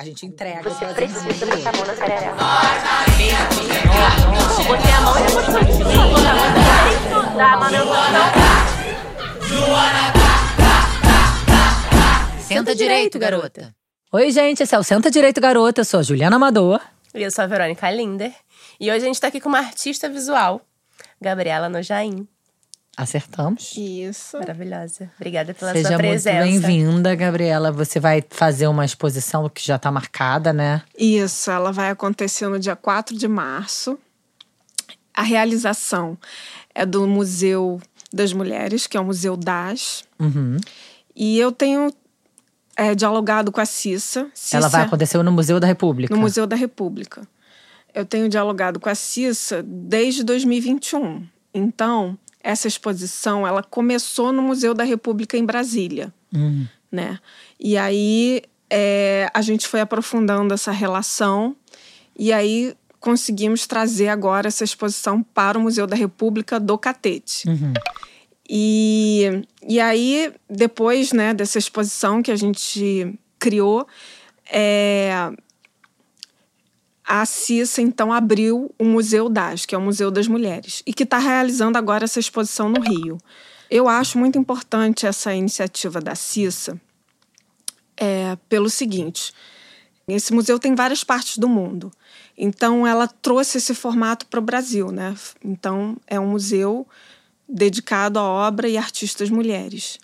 [0.00, 0.62] A gente entrega.
[0.62, 2.34] Você precisa botar a mão na perereca.
[4.66, 6.14] Botei a mão e depois continuei.
[7.20, 7.92] Estudar, manutenção.
[12.48, 13.74] Senta direito, garota.
[14.10, 15.82] Oi, gente, esse é o Senta Direito Garota.
[15.82, 16.80] Eu sou a Juliana Amador.
[17.14, 18.32] E eu sou a Verônica Linder.
[18.80, 20.62] E hoje a gente tá aqui com uma artista visual,
[21.20, 22.26] Gabriela Nojaim.
[22.96, 23.74] Acertamos.
[23.76, 24.36] Isso.
[24.38, 25.10] Maravilhosa.
[25.16, 26.42] Obrigada pela Seja sua muito presença.
[26.44, 27.72] bem-vinda, Gabriela.
[27.72, 30.82] Você vai fazer uma exposição que já está marcada, né?
[30.98, 33.98] Isso, ela vai acontecer no dia 4 de março.
[35.14, 36.18] A realização
[36.74, 37.80] é do Museu
[38.12, 40.04] das Mulheres, que é o Museu das.
[40.18, 40.56] Uhum.
[41.14, 41.92] E eu tenho
[42.76, 44.28] é, dialogado com a Cissa.
[44.34, 46.14] Cissa Ela vai acontecer no Museu da República.
[46.14, 47.26] no Museu da República.
[47.94, 51.26] Eu tenho dialogado com a Cissa desde 2021.
[51.52, 56.66] Então, essa exposição, ela começou no Museu da República em Brasília, Hum.
[56.90, 57.18] né?
[57.58, 61.56] E aí é, a gente foi aprofundando essa relação
[62.16, 67.48] e aí conseguimos trazer agora essa exposição para o Museu da República do Catete.
[67.48, 67.72] Uhum.
[68.48, 73.86] E, e aí, depois né, dessa exposição que a gente criou,
[74.50, 75.32] é,
[77.10, 81.02] a Cissa, então, abriu o Museu das, que é o Museu das Mulheres, e que
[81.02, 83.18] está realizando agora essa exposição no Rio.
[83.68, 86.80] Eu acho muito importante essa iniciativa da Cissa
[87.96, 89.32] é, pelo seguinte:
[90.06, 91.92] esse museu tem várias partes do mundo.
[92.38, 94.92] Então, ela trouxe esse formato para o Brasil.
[94.92, 95.12] Né?
[95.44, 96.86] Então, é um museu
[97.48, 99.98] dedicado à obra e artistas mulheres.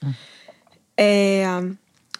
[0.96, 1.44] É,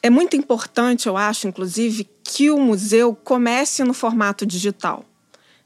[0.01, 5.05] é muito importante, eu acho, inclusive, que o museu comece no formato digital.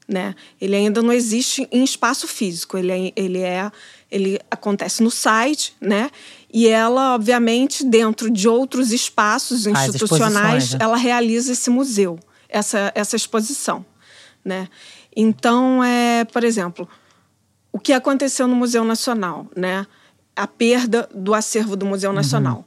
[0.07, 0.35] Né?
[0.59, 3.71] Ele ainda não existe em espaço físico, ele é, ele é
[4.11, 6.11] ele acontece no site, né?
[6.53, 10.79] E ela, obviamente, dentro de outros espaços Faz institucionais, né?
[10.81, 13.85] ela realiza esse museu, essa, essa exposição,
[14.43, 14.67] né?
[15.15, 16.89] Então, é, por exemplo,
[17.71, 19.87] o que aconteceu no Museu Nacional, né?
[20.35, 22.65] A perda do acervo do Museu Nacional.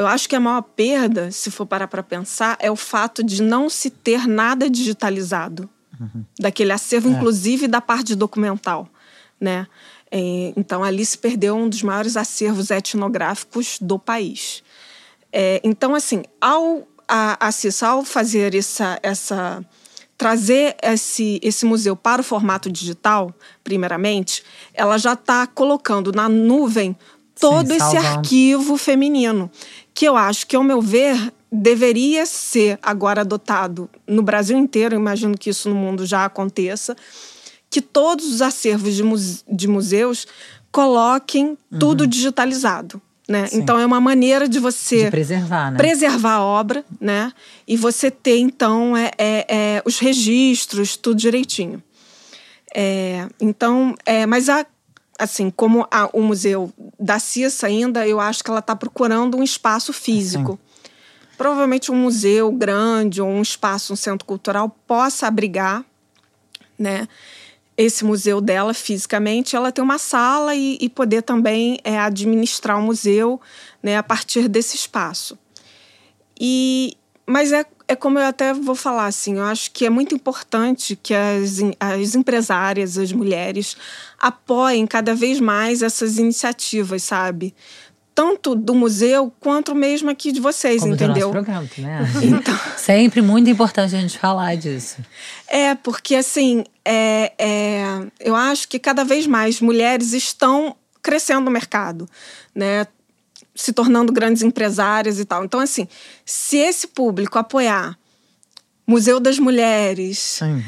[0.00, 3.42] Eu acho que a maior perda, se for parar para pensar, é o fato de
[3.42, 5.68] não se ter nada digitalizado.
[6.38, 8.88] Daquele acervo, inclusive da parte documental,
[9.38, 9.66] né?
[10.10, 14.62] É, então ali se perdeu um dos maiores acervos etnográficos do país.
[15.30, 19.62] É, então, assim, ao a, a CIS, ao fazer essa, essa
[20.16, 26.96] trazer esse, esse museu para o formato digital, primeiramente, ela já está colocando na nuvem
[27.38, 29.50] todo Sim, esse arquivo feminino,
[30.00, 35.36] que eu acho que, ao meu ver, deveria ser agora adotado no Brasil inteiro, imagino
[35.36, 36.96] que isso no mundo já aconteça,
[37.68, 40.26] que todos os acervos de, muse- de museus
[40.72, 42.98] coloquem tudo digitalizado.
[43.28, 43.42] Né?
[43.52, 43.58] Uhum.
[43.58, 45.76] Então é uma maneira de você De preservar, né?
[45.76, 47.30] preservar a obra, né?
[47.68, 51.82] E você ter, então, é, é, é, os registros, tudo direitinho.
[52.74, 54.64] É, então, é, mas a,
[55.20, 59.42] assim, como a- o museu da Cissa ainda, eu acho que ela está procurando um
[59.42, 60.58] espaço físico.
[61.36, 65.84] Provavelmente um museu grande ou um espaço, um centro cultural possa abrigar,
[66.78, 67.06] né?
[67.76, 72.82] Esse museu dela fisicamente, ela tem uma sala e, e poder também é, administrar o
[72.82, 73.40] museu
[73.82, 75.38] né, a partir desse espaço.
[76.38, 76.94] E,
[77.30, 80.98] mas é, é como eu até vou falar assim, eu acho que é muito importante
[81.00, 83.76] que as, as empresárias, as mulheres,
[84.18, 87.54] apoiem cada vez mais essas iniciativas, sabe?
[88.14, 91.32] Tanto do museu quanto mesmo aqui de vocês, Como do entendeu?
[91.32, 92.00] nosso programa, né?
[92.20, 94.96] Então, Sempre muito importante a gente falar disso.
[95.46, 97.84] é, porque assim, é, é,
[98.18, 102.08] eu acho que cada vez mais mulheres estão crescendo no mercado,
[102.54, 102.86] né?
[103.60, 105.44] Se tornando grandes empresárias e tal.
[105.44, 105.86] Então, assim,
[106.24, 107.98] se esse público apoiar
[108.86, 110.64] Museu das Mulheres, Sim.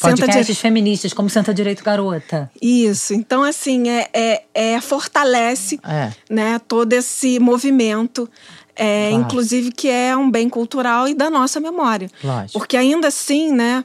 [0.00, 2.50] Podcasts Dire- feministas, como Senta Direito Garota.
[2.60, 3.12] Isso.
[3.14, 6.10] Então, assim, é, é, é fortalece É.
[6.30, 8.28] né, todo esse movimento,
[8.74, 9.24] é, Claro.
[9.24, 12.10] inclusive que é um bem cultural e da nossa memória.
[12.24, 12.58] Lógico.
[12.58, 13.84] Porque ainda assim, né,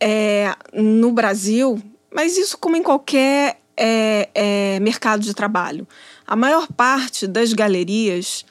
[0.00, 1.82] é, no Brasil,
[2.14, 5.86] mas isso como em qualquer é, é, mercado de trabalho,
[6.28, 8.44] a maior parte das galerias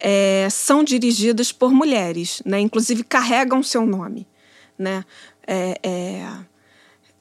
[0.00, 4.26] é, são dirigidas por mulheres, né, inclusive carregam seu nome,
[4.76, 5.04] né.
[5.46, 6.26] É, é,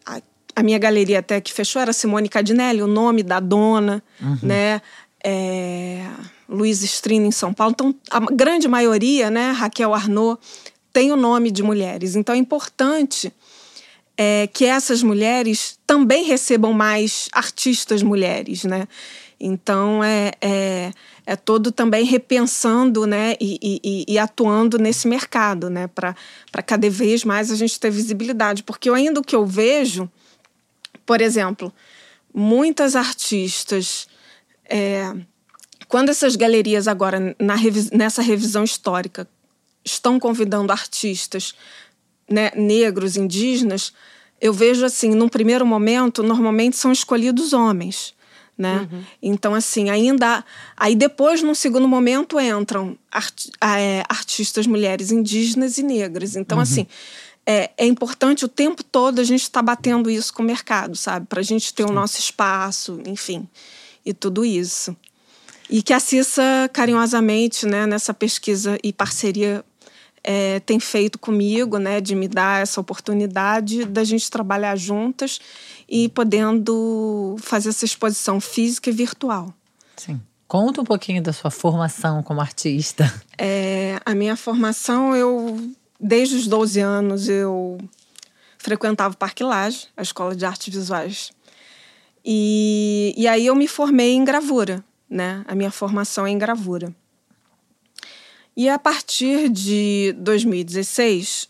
[0.06, 0.22] a,
[0.56, 4.04] a minha galeria até que fechou era Simone Cadinelli, o nome da dona,
[4.44, 4.82] né?
[5.24, 6.06] É,
[6.48, 7.74] Luiz Strina em São Paulo.
[7.74, 10.40] Então, a grande maioria, né, Raquel Arnaud,
[10.94, 12.16] tem o nome de mulheres.
[12.16, 13.34] Então, é importante
[14.18, 18.88] é, que essas mulheres também recebam mais artistas mulheres, né?
[19.40, 20.92] Então, é, é,
[21.26, 27.24] é todo também repensando né, e, e, e atuando nesse mercado, né, para cada vez
[27.24, 28.64] mais a gente ter visibilidade.
[28.64, 30.12] Porque ainda o que eu vejo,
[31.06, 31.74] por exemplo,
[32.34, 34.10] muitas artistas.
[34.66, 35.16] É,
[35.88, 37.56] quando essas galerias agora, na
[37.94, 39.28] nessa revisão histórica,
[39.86, 41.56] estão convidando artistas
[42.30, 43.94] né, negros, indígenas,
[44.42, 48.14] eu vejo assim, num primeiro momento, normalmente são escolhidos homens
[48.60, 48.88] né?
[48.92, 49.04] Uhum.
[49.24, 50.44] Então, assim, ainda.
[50.76, 56.36] Aí depois, num segundo momento, entram art, é, artistas mulheres indígenas e negras.
[56.36, 56.64] Então, uhum.
[56.64, 56.86] assim.
[57.46, 60.96] É, é, importante o tempo todo a gente estar tá batendo isso com o mercado,
[60.96, 61.26] sabe?
[61.26, 61.90] Para a gente ter Sim.
[61.90, 63.48] o nosso espaço, enfim,
[64.06, 64.96] e tudo isso.
[65.68, 69.66] E que a Cissa, carinhosamente, né, nessa pesquisa e parceria,
[70.24, 75.40] é, tem feito comigo, né, de me dar essa oportunidade da gente trabalhar juntas
[75.90, 79.52] e podendo fazer essa exposição física e virtual.
[79.98, 80.22] Sim.
[80.48, 83.12] Conta um pouquinho da sua formação como artista.
[83.38, 87.78] É, a minha formação, eu desde os 12 anos eu
[88.58, 91.32] frequentava o Parque Lage, a Escola de Artes Visuais.
[92.24, 95.44] E, e aí eu me formei em gravura, né?
[95.48, 96.94] A minha formação é em gravura.
[98.56, 101.50] E a partir de 2016,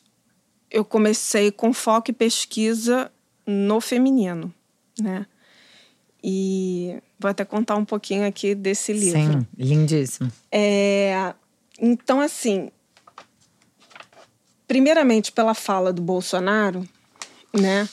[0.69, 3.11] eu comecei com foco e pesquisa
[3.49, 4.53] no feminino,
[4.99, 5.25] né?
[6.23, 9.19] E vou até contar um pouquinho aqui desse livro.
[9.19, 10.31] Sim, lindíssimo.
[10.51, 11.33] É,
[11.79, 12.69] então, assim,
[14.67, 16.87] primeiramente pela fala do Bolsonaro,
[17.51, 17.89] né?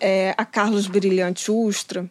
[0.00, 2.10] É, a Carlos Brilhante Ustra,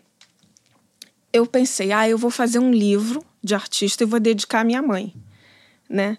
[1.33, 4.81] eu pensei, ah, eu vou fazer um livro de artista e vou dedicar à minha
[4.81, 5.13] mãe,
[5.89, 6.17] né?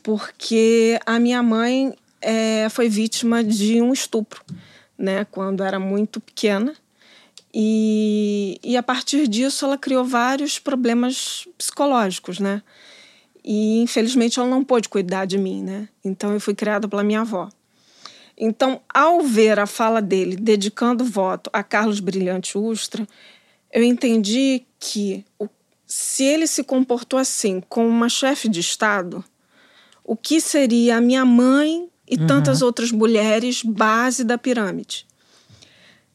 [0.00, 4.44] Porque a minha mãe é, foi vítima de um estupro
[4.98, 6.74] né, quando era muito pequena.
[7.54, 12.62] E, e a partir disso ela criou vários problemas psicológicos, né?
[13.44, 15.88] E infelizmente ela não pôde cuidar de mim, né?
[16.04, 17.48] Então eu fui criada pela minha avó.
[18.36, 23.06] Então, ao ver a fala dele dedicando voto a Carlos Brilhante Ustra,
[23.72, 25.24] eu entendi que
[25.84, 29.24] se ele se comportou assim com uma chefe de Estado,
[30.04, 32.26] o que seria a minha mãe e uhum.
[32.26, 35.06] tantas outras mulheres base da pirâmide.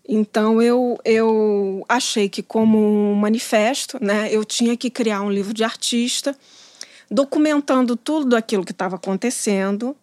[0.07, 5.53] Então eu, eu achei que como um manifesto, né, eu tinha que criar um livro
[5.53, 6.35] de artista
[7.09, 9.95] documentando tudo aquilo que estava acontecendo.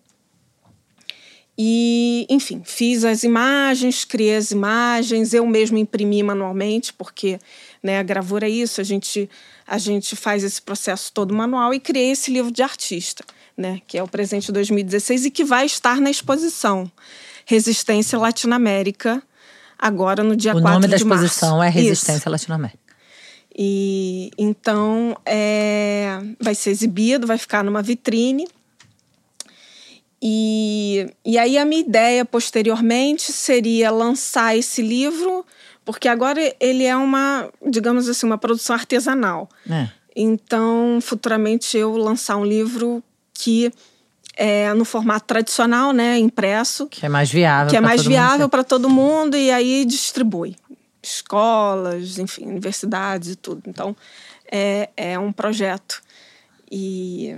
[1.59, 7.39] E, enfim, fiz as imagens, criei as imagens, eu mesmo imprimi manualmente, porque
[7.83, 9.29] né, a gravura é isso, a gente,
[9.67, 13.23] a gente faz esse processo todo manual e criei esse livro de artista
[13.61, 16.91] né, que é o presente 2016 e que vai estar na exposição
[17.45, 19.23] Resistência Latinoamérica,
[19.79, 20.79] agora no dia o 4 de março.
[20.79, 22.79] O nome da exposição é Resistência Latinoamérica.
[23.57, 28.49] E então é, vai ser exibido, vai ficar numa vitrine.
[30.23, 35.45] E, e aí a minha ideia posteriormente seria lançar esse livro,
[35.85, 39.49] porque agora ele é uma, digamos assim, uma produção artesanal.
[39.69, 39.89] É.
[40.15, 43.03] Então, futuramente eu lançar um livro
[43.41, 43.73] que
[44.37, 46.87] é no formato tradicional, né, impresso.
[46.87, 47.71] Que é mais viável.
[47.71, 50.57] Que é mais viável para todo mundo e aí distribui.
[51.03, 53.63] Escolas, enfim, universidades e tudo.
[53.67, 53.97] Então,
[54.51, 56.03] é, é um projeto.
[56.71, 57.37] E,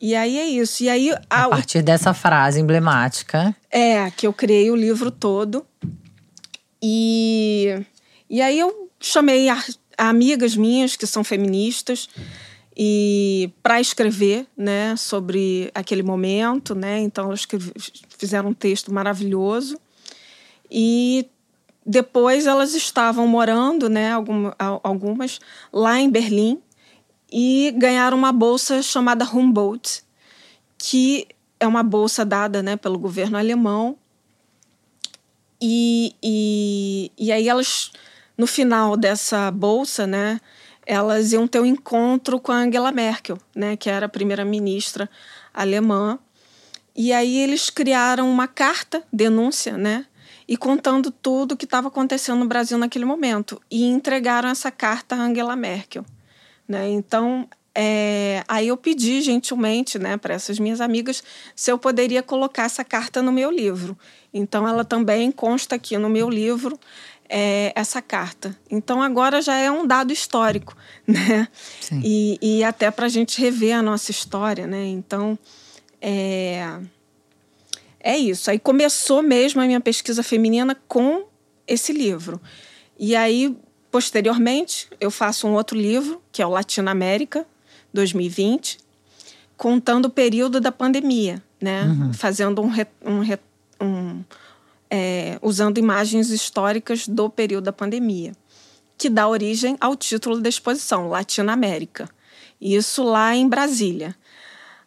[0.00, 0.82] e aí é isso.
[0.82, 3.54] E aí, a, a partir dessa frase emblemática.
[3.70, 5.66] É, que eu criei o livro todo.
[6.82, 7.84] E,
[8.28, 9.62] e aí eu chamei a,
[9.98, 12.08] a amigas minhas que são feministas
[12.76, 17.00] e para escrever né, sobre aquele momento, né?
[17.00, 17.46] Então elas
[18.18, 19.78] fizeram um texto maravilhoso
[20.70, 21.28] e
[21.84, 24.12] depois elas estavam morando, né,
[24.82, 25.40] algumas
[25.72, 26.60] lá em Berlim
[27.30, 30.04] e ganharam uma bolsa chamada Humboldt,
[30.78, 31.26] que
[31.58, 33.96] é uma bolsa dada, né, pelo governo alemão.
[35.60, 37.92] E, e, e aí elas
[38.36, 40.40] no final dessa bolsa, né,
[40.86, 45.08] elas iam ter um encontro com a Angela Merkel, né, que era a primeira-ministra
[45.52, 46.18] alemã.
[46.94, 50.06] E aí eles criaram uma carta, denúncia, né,
[50.46, 53.60] e contando tudo o que estava acontecendo no Brasil naquele momento.
[53.70, 56.04] E entregaram essa carta a Angela Merkel.
[56.68, 56.90] Né?
[56.90, 61.22] Então, é, aí eu pedi gentilmente né, para essas minhas amigas
[61.56, 63.96] se eu poderia colocar essa carta no meu livro.
[64.34, 66.78] Então, ela também consta aqui no meu livro
[67.34, 68.54] é, essa carta.
[68.70, 70.76] Então agora já é um dado histórico,
[71.08, 71.48] né?
[72.04, 74.84] E, e, até para a gente rever a nossa história, né?
[74.86, 75.38] Então
[75.98, 76.78] é,
[77.98, 78.50] é isso.
[78.50, 81.24] Aí começou mesmo a minha pesquisa feminina com
[81.66, 82.38] esse livro.
[82.98, 83.56] E aí,
[83.90, 87.46] posteriormente, eu faço um outro livro, que é o Latinoamérica,
[87.94, 88.78] 2020,
[89.56, 91.84] contando o período da pandemia, né?
[92.12, 93.38] Fazendo um, re- um, re-
[93.80, 94.22] um,
[94.94, 98.32] é, usando imagens históricas do período da pandemia,
[98.98, 102.06] que dá origem ao título da exposição, Latina América.
[102.60, 104.14] Isso lá em Brasília.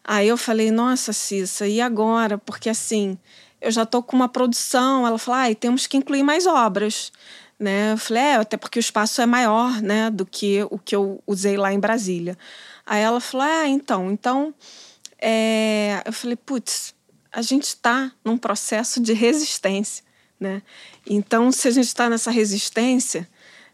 [0.03, 2.37] Aí eu falei, nossa, Cissa, e agora?
[2.37, 3.17] Porque assim,
[3.59, 5.07] eu já tô com uma produção.
[5.07, 7.11] Ela falou, ai, temos que incluir mais obras.
[7.59, 7.93] Né?
[7.93, 11.19] Eu falei, é, até porque o espaço é maior né, do que o que eu
[11.25, 12.37] usei lá em Brasília.
[12.85, 14.53] Aí ela falou, ah, então, então.
[15.19, 16.03] é...
[16.05, 16.93] Eu falei, putz,
[17.35, 20.05] a gente está num processo de resistência.
[20.39, 20.61] Né?
[21.05, 23.27] Então, se a gente está nessa resistência,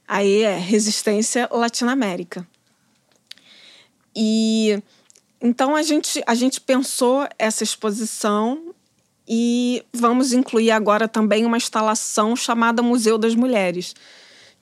[0.08, 2.46] aí é resistência Latino-América.
[4.15, 4.82] E
[5.39, 8.74] então a gente, a gente pensou essa exposição
[9.27, 13.96] e vamos incluir agora também uma instalação chamada Museu das Mulheres,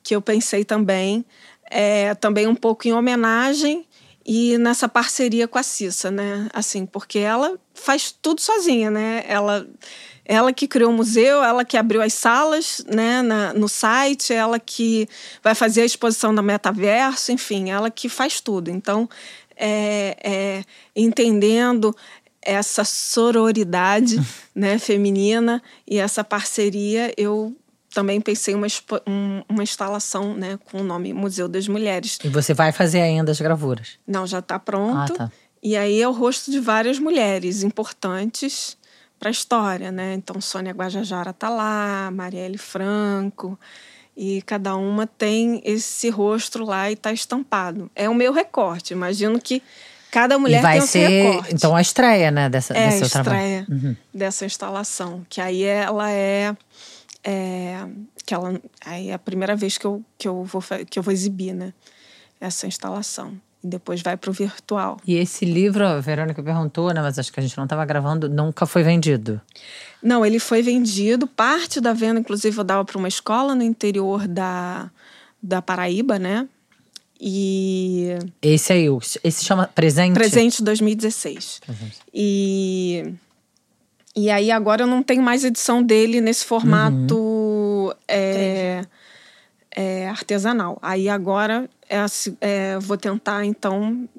[0.03, 1.25] que eu pensei também,
[1.71, 3.85] é, também um pouco em homenagem
[4.31, 6.47] e nessa parceria com a Cissa, né?
[6.53, 9.23] Assim, porque ela faz tudo sozinha, né?
[9.27, 9.67] Ela,
[10.23, 13.23] ela que criou o museu, ela que abriu as salas, né?
[13.23, 15.09] Na, no site, ela que
[15.41, 18.69] vai fazer a exposição da Metaverso, enfim, ela que faz tudo.
[18.69, 19.09] Então,
[19.55, 20.63] é, é,
[20.95, 21.95] entendendo
[22.39, 24.21] essa sororidade
[24.53, 27.55] né, feminina e essa parceria, eu
[27.93, 28.67] também pensei uma,
[29.07, 32.17] um- uma instalação né, com o nome Museu das Mulheres.
[32.23, 33.97] E você vai fazer ainda as gravuras.
[34.07, 35.13] Não, já está pronto.
[35.13, 35.31] Ah, tá.
[35.61, 38.77] E aí é o rosto de várias mulheres importantes
[39.19, 40.13] para a história, né?
[40.13, 43.59] Então Sônia Guajajara tá lá, Marielle Franco,
[44.15, 47.89] e cada uma tem esse rosto lá e está estampado.
[47.95, 48.93] É o meu recorte.
[48.93, 49.61] Imagino que
[50.11, 51.53] cada mulher e vai tem ser, recorte.
[51.53, 53.59] então, a estreia, né, dessa, é a desse seu trabalho.
[53.61, 56.55] estreia dessa instalação, que aí ela é,
[57.23, 57.85] é
[58.25, 61.11] que ela aí é a primeira vez que eu, que eu vou que eu vou
[61.11, 61.73] exibir, né?
[62.39, 63.39] Essa instalação.
[63.63, 64.97] E depois vai para o virtual.
[65.05, 68.29] E esse livro, a Verônica perguntou, né, mas acho que a gente não estava gravando,
[68.29, 69.41] nunca foi vendido.
[70.01, 74.29] Não, ele foi vendido, parte da venda, inclusive, eu dava para uma escola no interior
[74.29, 74.89] da,
[75.43, 76.47] da Paraíba, né?
[77.19, 78.17] E.
[78.41, 78.85] Esse aí,
[79.23, 80.13] esse chama Presente?
[80.13, 81.59] Presente 2016.
[81.65, 81.97] Presente.
[82.13, 83.13] E.
[84.19, 88.81] E aí agora eu não tenho mais edição dele nesse formato é,
[89.71, 90.77] é, artesanal.
[90.81, 92.03] Aí agora é,
[92.41, 94.09] é, vou tentar, então,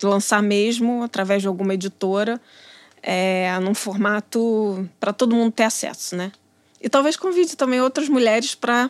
[0.00, 2.40] lançar mesmo através de alguma editora,
[3.02, 6.30] é, num formato para todo mundo ter acesso, né?
[6.80, 8.88] E talvez convide também outras mulheres para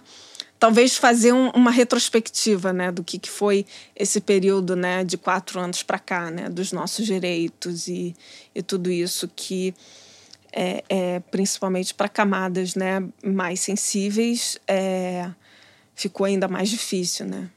[0.58, 3.64] talvez fazer um- uma retrospectiva, né, do que, que foi
[3.96, 8.14] esse período, né, de quatro anos para cá, né, dos nossos direitos e,
[8.54, 9.72] e tudo isso que
[10.60, 15.30] é, é, principalmente para camadas, né, mais sensíveis, é,
[15.94, 17.48] ficou ainda mais difícil, né?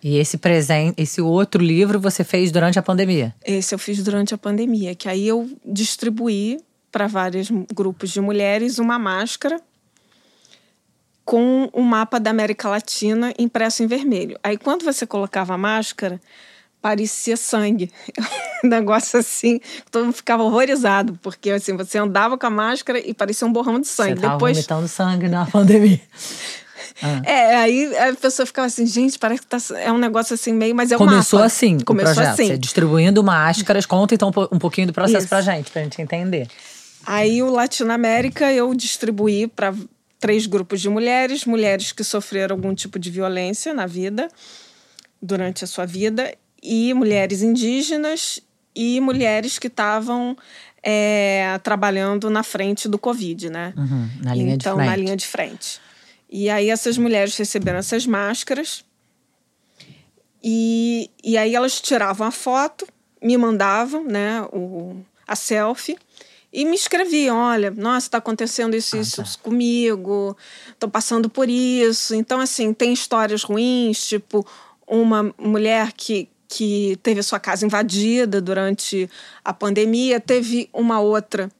[0.00, 3.34] E esse presente, esse outro livro você fez durante a pandemia.
[3.44, 6.60] Esse eu fiz durante a pandemia, que aí eu distribuí
[6.92, 9.60] para vários grupos de mulheres uma máscara
[11.24, 14.38] com o mapa da América Latina impresso em vermelho.
[14.44, 16.20] Aí quando você colocava a máscara,
[16.80, 17.90] parecia sangue.
[18.64, 23.12] um negócio assim, todo mundo ficava horrorizado, porque assim, você andava com a máscara e
[23.12, 24.14] parecia um borrão de sangue.
[24.14, 26.00] Você tava Depois vomitando sangue na pandemia.
[27.24, 30.74] É, aí a pessoa ficava assim, gente, parece que tá, é um negócio assim meio,
[30.74, 31.46] mas é um Começou mapa.
[31.46, 32.32] assim Começou o projeto.
[32.32, 32.46] assim.
[32.46, 33.84] Você distribuindo máscaras.
[33.84, 35.28] Conta então um um pouquinho do processo Isso.
[35.28, 36.48] pra gente, pra gente entender.
[37.04, 39.74] Aí o Latinoamérica eu distribuí para
[40.18, 44.28] três grupos de mulheres, mulheres que sofreram algum tipo de violência na vida,
[45.20, 48.40] durante a sua vida, e mulheres indígenas
[48.74, 50.36] e mulheres que estavam
[50.82, 53.72] é, trabalhando na frente do Covid, né?
[53.76, 54.88] Uhum, na linha de então, frente.
[54.88, 55.80] na linha de frente.
[56.28, 58.84] E aí essas mulheres receberam essas máscaras
[60.42, 62.86] e, e aí elas tiravam a foto,
[63.22, 64.96] me mandavam, né, o,
[65.26, 65.96] a selfie
[66.52, 69.42] e me escreviam, olha, nossa, está acontecendo isso, Ah, isso tá.
[69.42, 70.36] comigo,
[70.70, 72.14] estou passando por isso.
[72.14, 74.46] Então, assim, tem histórias ruins, tipo
[74.86, 79.08] uma mulher que, que teve a sua casa invadida durante
[79.44, 81.50] a pandemia, teve uma outra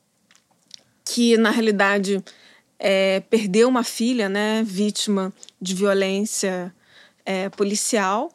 [1.04, 2.22] que na realidade
[2.78, 6.74] é, perdeu uma filha, né, vítima de violência
[7.24, 8.30] é, policial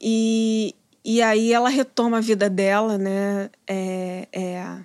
[0.00, 4.76] e, e aí ela retoma a vida dela, né, é, é,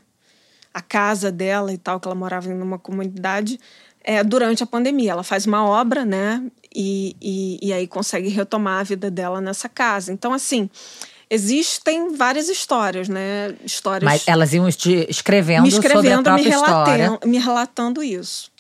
[0.74, 3.60] a casa dela e tal que ela morava em uma comunidade
[4.04, 5.12] é, durante a pandemia.
[5.12, 6.44] Ela faz uma obra, né,
[6.76, 10.12] e, e, e aí consegue retomar a vida dela nessa casa.
[10.12, 10.70] Então assim
[11.30, 16.24] existem várias histórias, né, histórias Mas elas iam te escrevendo, me sobre a escrevendo, me
[16.24, 17.04] própria história.
[17.06, 18.52] relatando, me relatando isso.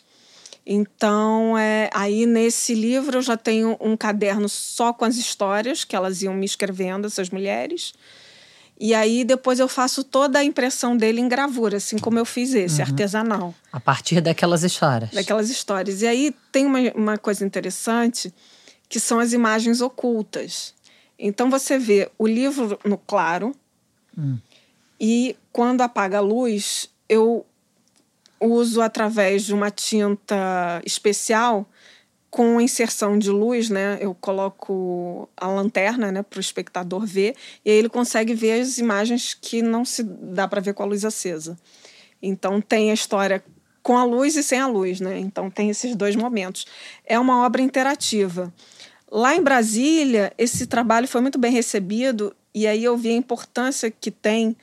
[0.65, 5.95] Então, é, aí nesse livro eu já tenho um caderno só com as histórias que
[5.95, 7.93] elas iam me escrevendo, essas mulheres.
[8.77, 12.53] E aí depois eu faço toda a impressão dele em gravura, assim como eu fiz
[12.53, 13.53] esse, artesanal.
[13.71, 15.11] A partir daquelas histórias.
[15.11, 16.01] Daquelas histórias.
[16.01, 18.33] E aí tem uma, uma coisa interessante,
[18.89, 20.73] que são as imagens ocultas.
[21.17, 23.55] Então você vê o livro no claro,
[24.99, 27.45] e quando apaga a luz, eu
[28.39, 31.67] uso através de uma tinta especial
[32.35, 33.97] com inserção de luz, né?
[34.01, 38.77] Eu coloco a lanterna, né, para o espectador ver, e aí ele consegue ver as
[38.77, 41.57] imagens que não se dá para ver com a luz acesa.
[42.21, 43.41] Então tem a história
[43.81, 45.17] com a luz e sem a luz, né?
[45.17, 46.65] Então tem esses dois momentos.
[47.05, 48.53] É uma obra interativa.
[49.09, 53.89] Lá em Brasília, esse trabalho foi muito bem recebido e aí eu vi a importância
[53.89, 54.57] que tem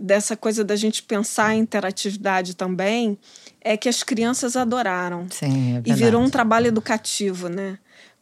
[0.00, 3.18] dessa coisa da gente pensar em interatividade também,
[3.60, 5.26] é que as crianças adoraram.
[5.30, 7.78] Sim, é E virou um trabalho educativo, né?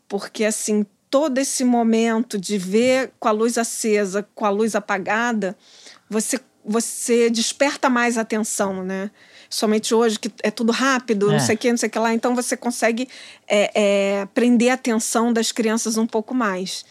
[0.09, 5.57] Porque, assim, todo esse momento de ver com a luz acesa, com a luz apagada,
[6.11, 9.11] você, você desperta mais atenção, né?
[9.49, 11.33] Somente hoje, que é tudo rápido, É.
[11.33, 12.13] não sei o que, não sei o que lá.
[12.13, 13.09] Então, você consegue
[13.47, 16.85] é, é, prender a atenção das crianças um pouco mais.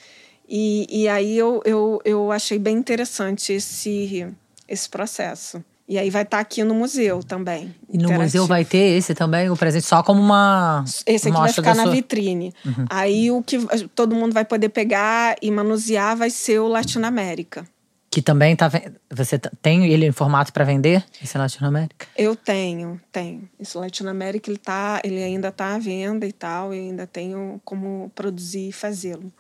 [0.50, 4.26] E, e aí eu, eu, eu achei bem interessante esse,
[4.68, 5.64] esse processo.
[5.90, 7.74] E aí vai estar aqui no museu também.
[7.90, 10.84] E no museu vai ter esse também, o presente, só como uma.
[11.06, 11.96] Esse aqui vai ficar na sua- Uhum.
[11.96, 12.54] vitrine.
[12.90, 13.58] Aí o que
[13.96, 17.66] todo mundo vai poder pegar e manusear vai ser o Latinoamérica.
[18.12, 18.70] Que também tá.
[19.12, 21.06] Você tá- tem ele em formato para vender?
[21.24, 22.06] Esse é Latinoamérica?
[22.18, 23.48] Eu tenho, tenho.
[23.58, 28.12] Esse Latinoamérica ele, tá, ele ainda está à venda e tal, e ainda tenho como
[28.14, 29.32] produzir e fazê-lo.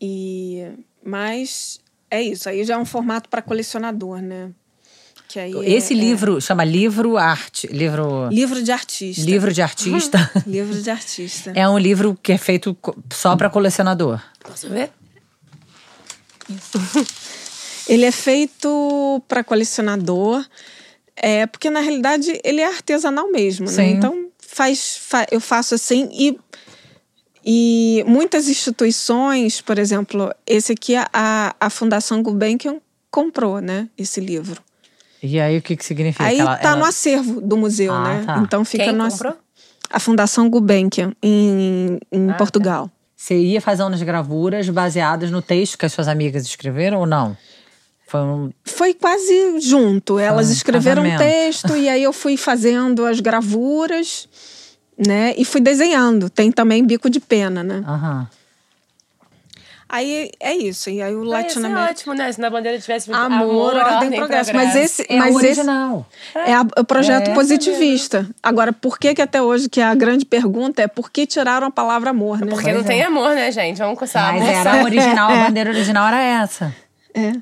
[0.00, 0.66] E,
[1.04, 1.78] mas
[2.10, 4.50] é isso, aí já é um formato para colecionador, né?
[5.28, 7.68] Que aí é- Esse é livro chama Livro Arte.
[7.68, 8.28] Livro.
[8.30, 9.22] livro de artista.
[9.22, 10.30] Livro de artista.
[10.46, 11.52] livro de artista.
[11.54, 12.76] é um livro que é feito
[13.12, 14.20] só para colecionador.
[14.42, 14.90] Posso ver?
[17.88, 20.44] Ele é feito para colecionador,
[21.16, 23.72] é, porque na realidade ele é artesanal mesmo, né?
[23.72, 23.90] Sim.
[23.90, 26.38] Então faz, fa- eu faço assim e,
[27.44, 32.76] e muitas instituições, por exemplo, esse aqui a, a Fundação Gulbenkian
[33.10, 33.88] comprou, né?
[33.96, 34.60] Esse livro.
[35.22, 36.24] E aí o que, que significa?
[36.24, 38.22] Aí Ela- tá ela- no acervo do museu, Ah, né?
[38.24, 38.38] tá.
[38.38, 39.36] Então fica Quem no ac- comprou?
[39.90, 42.90] a Fundação Gulbenkian em, em Ah, Portugal.
[43.16, 47.36] Você ia fazer umas gravuras baseadas no texto que as suas amigas escreveram ou não?
[48.06, 48.50] Foi um.
[48.64, 50.18] Foi quase junto.
[50.18, 51.30] Elas um escreveram um casamento.
[51.30, 54.26] texto e aí eu fui fazendo as gravuras,
[55.06, 55.34] né?
[55.36, 56.28] E fui desenhando.
[56.30, 57.82] Tem também bico de pena, né?
[57.86, 58.28] Aham.
[59.92, 60.88] Aí é isso.
[60.88, 61.90] E aí o ser Latinoamérica.
[61.90, 62.30] ótimo, né?
[62.30, 64.54] Se na bandeira tivesse Amor, ordem, progresso.
[64.54, 66.06] Mas esse, É mas o esse original.
[66.32, 67.34] é a- o projeto É.
[67.34, 68.24] positivista.
[68.40, 71.66] Agora, por que que até hoje, que é a grande pergunta, é por que tiraram
[71.66, 72.46] a palavra amor, né?
[72.48, 73.78] Porque não tem amor, né, gente?
[73.78, 74.54] Vamos coçar Mas amor.
[74.54, 76.72] era a original, a bandeira original era essa.
[77.12, 77.32] É.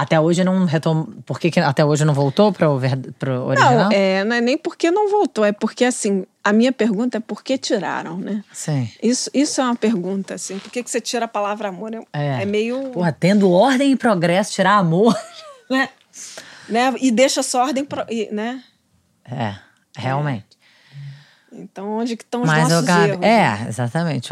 [0.00, 1.08] Até hoje não retomou.
[1.26, 2.96] Por que, que até hoje não voltou para o ver-
[3.44, 3.74] original?
[3.74, 7.20] Não, é, não é nem porque não voltou, é porque assim, a minha pergunta é
[7.20, 8.44] por que tiraram, né?
[8.52, 8.88] Sim.
[9.02, 10.58] Isso, isso é uma pergunta, assim.
[10.60, 11.92] Por que, que você tira a palavra amor?
[11.94, 12.42] É, É.
[12.42, 12.90] é meio.
[12.90, 15.18] Porra, tendo ordem e progresso, tirar amor,
[15.68, 15.88] né?
[16.68, 16.94] né?
[17.00, 18.62] E deixa só ordem, pro- né?
[19.24, 19.56] É,
[19.96, 20.46] realmente.
[21.52, 23.20] Então, onde que estão os Mas, nossos Gabi, erros?
[23.20, 23.28] né?
[23.64, 24.28] é, exatamente.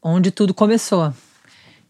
[0.00, 1.12] Onde tudo começou.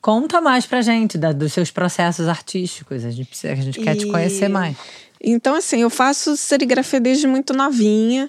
[0.02, 3.04] Conta mais pra gente da- dos seus processos artísticos.
[3.04, 4.76] A gente, precisa- a gente quer te conhecer mais.
[5.22, 8.28] Então, assim, eu faço serigrafia desde muito novinha.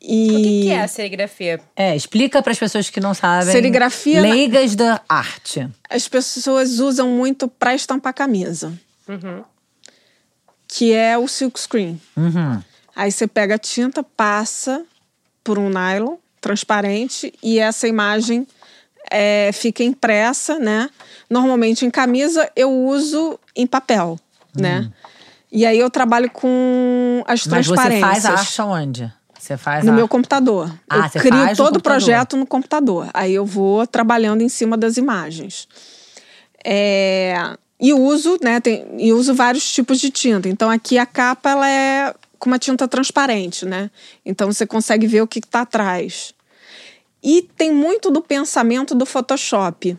[0.00, 0.30] E...
[0.30, 1.60] O que, que é a serigrafia?
[1.76, 3.52] É, explica para as pessoas que não sabem.
[3.52, 5.68] Serigrafia na- Leigas da arte.
[5.90, 8.72] As pessoas usam muito para estampar camisa,
[9.08, 9.42] Uhum.
[10.68, 12.00] que é o silkscreen.
[12.16, 12.62] Uhum.
[12.94, 14.84] Aí você pega a tinta, passa
[15.42, 18.46] por um nylon transparente e essa imagem
[19.10, 20.88] é, fica impressa, né?
[21.28, 24.18] Normalmente em camisa eu uso em papel,
[24.54, 24.90] né?
[25.52, 28.22] E aí eu trabalho com as Mas você transparências.
[28.22, 29.12] faz a arte aonde?
[29.38, 30.72] Você faz No a meu computador.
[30.88, 33.08] Ah, eu você crio todo o projeto no computador.
[33.12, 35.66] Aí eu vou trabalhando em cima das imagens.
[36.64, 38.60] É, e uso, né?
[38.60, 40.48] Tem, e uso vários tipos de tinta.
[40.48, 43.90] Então aqui a capa ela é com uma tinta transparente, né?
[44.24, 46.34] Então você consegue ver o que está atrás.
[47.22, 49.96] E tem muito do pensamento do Photoshop.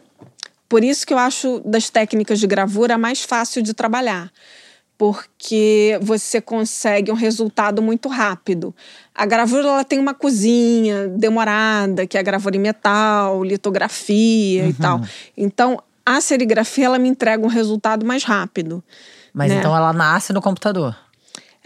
[0.67, 4.31] Por isso que eu acho das técnicas de gravura mais fácil de trabalhar.
[4.97, 8.73] Porque você consegue um resultado muito rápido.
[9.13, 14.73] A gravura ela tem uma cozinha demorada, que é a gravura em metal, litografia e
[14.73, 15.01] tal.
[15.35, 18.83] Então, a serigrafia ela me entrega um resultado mais rápido.
[19.33, 19.57] Mas né?
[19.57, 20.95] então ela nasce no computador.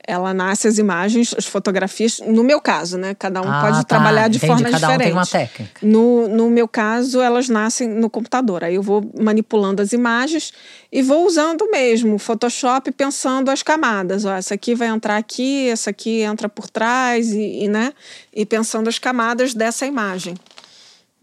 [0.08, 3.14] Ela nasce as imagens, as fotografias, no meu caso, né?
[3.16, 4.48] Cada um Ah, pode tá, trabalhar de entendi.
[4.54, 5.04] forma Cada um diferente.
[5.04, 5.80] tem uma técnica.
[5.86, 8.64] No, no meu caso, elas nascem no computador.
[8.64, 10.54] Aí eu vou manipulando as imagens
[10.92, 14.26] e vou usando mesmo o Photoshop pensando as camadas.
[14.26, 17.94] Ó, essa aqui vai entrar aqui, essa aqui entra por trás, e, e, né?
[18.34, 20.36] E pensando as camadas dessa imagem.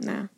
[0.03, 0.29] Né?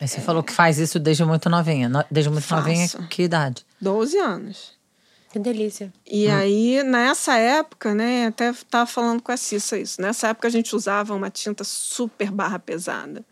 [0.00, 1.88] Aí você falou que faz isso desde muito novinha.
[1.88, 2.68] No- Desde muito Faço.
[2.68, 3.66] novinha, que idade?
[3.80, 4.77] 12 anos.
[5.30, 5.92] Que delícia.
[6.06, 6.34] E Hum.
[6.34, 10.00] aí, nessa época, né, até estava falando com a Cissa isso.
[10.00, 13.24] Nessa época a gente usava uma tinta super barra pesada.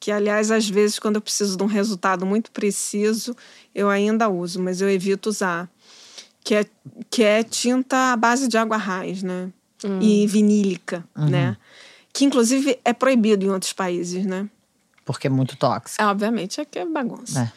[0.00, 3.34] Que, aliás, às vezes, quando eu preciso de um resultado muito preciso,
[3.74, 5.68] eu ainda uso, mas eu evito usar.
[6.44, 6.66] Que é,
[7.10, 9.50] que é tinta à base de água raiz, né?
[10.00, 11.56] E vinílica, né?
[12.12, 14.48] Que, inclusive, é proibido em outros países, né?
[15.04, 16.02] Porque é muito tóxico.
[16.02, 17.40] É, obviamente, é que é bagunça.
[17.40, 17.52] É.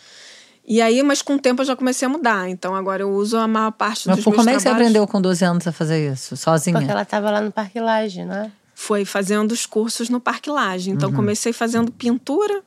[0.71, 2.49] E aí, mas com o tempo eu já comecei a mudar.
[2.49, 4.69] Então, agora eu uso a maior parte Mas dos pô, meus como é que você
[4.69, 6.37] aprendeu com 12 anos a fazer isso?
[6.37, 6.77] Sozinha?
[6.77, 8.51] Porque ela tava lá no Parque Laje, né?
[8.81, 10.89] foi fazendo os cursos no Parque Lage.
[10.89, 12.63] Então, comecei fazendo pintura,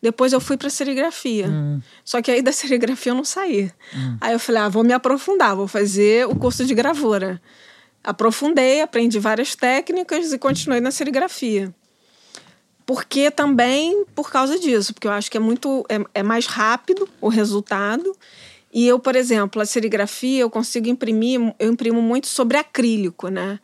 [0.00, 1.48] depois eu fui para serigrafia.
[2.04, 3.70] Só que aí da serigrafia eu não saí.
[4.20, 7.42] Aí eu falei, ah, vou me aprofundar, vou fazer o curso de gravura.
[8.02, 11.74] Aprofundei, aprendi várias técnicas e continuei na serigrafia.
[12.90, 17.08] Porque também por causa disso, porque eu acho que é muito é, é mais rápido
[17.20, 18.16] o resultado.
[18.72, 23.60] E eu, por exemplo, a serigrafia eu consigo imprimir, eu imprimo muito sobre acrílico, né?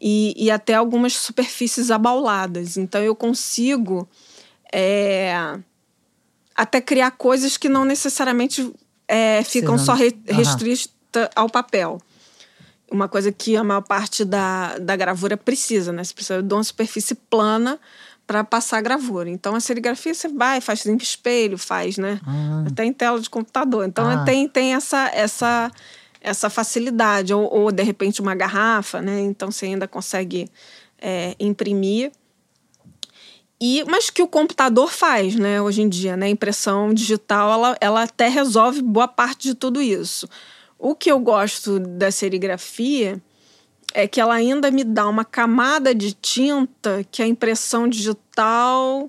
[0.00, 2.76] E, e até algumas superfícies abauladas.
[2.76, 4.08] Então eu consigo
[4.72, 5.58] é,
[6.54, 8.72] até criar coisas que não necessariamente
[9.08, 10.36] é, ficam Precisam- só re, Aham.
[10.36, 12.00] restrita ao papel.
[12.88, 16.04] Uma coisa que a maior parte da, da gravura precisa, né?
[16.04, 17.76] Você precisa de uma superfície plana
[18.28, 19.30] para passar a gravura.
[19.30, 22.20] Então a serigrafia você vai, faz em espelho, faz, né?
[22.66, 23.86] Até em tela de computador.
[23.86, 24.22] Então Ah.
[24.22, 25.70] tem, tem essa, essa,
[26.20, 27.32] essa facilidade.
[27.32, 29.22] Ou, ou, de repente uma garrafa, né?
[29.22, 30.46] Então você ainda consegue
[31.00, 32.12] é, imprimir.
[33.58, 36.26] E, mas que o computador faz, né, hoje em dia, né?
[36.26, 40.28] A impressão digital, ela, ela até resolve boa parte de tudo isso.
[40.78, 43.20] O que eu gosto da serigrafia
[43.94, 49.06] é que ela ainda me dá uma camada de tinta que a impressão digital.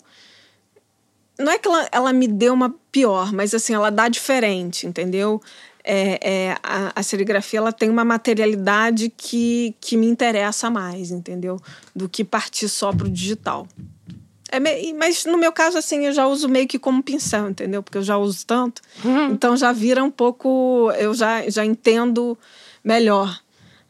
[1.38, 5.42] Não é que ela, ela me dê uma pior, mas assim, ela dá diferente, entendeu?
[5.84, 11.60] É, é, a, a serigrafia ela tem uma materialidade que, que me interessa mais, entendeu?
[11.96, 13.68] Do que partir só pro digital.
[14.52, 14.60] É
[14.94, 17.84] mas no meu caso, assim, eu já uso meio que como pincel, entendeu?
[17.84, 18.82] Porque eu já uso tanto.
[19.32, 20.92] Então já vira um pouco.
[20.98, 22.38] Eu já, já entendo
[22.84, 23.40] melhor.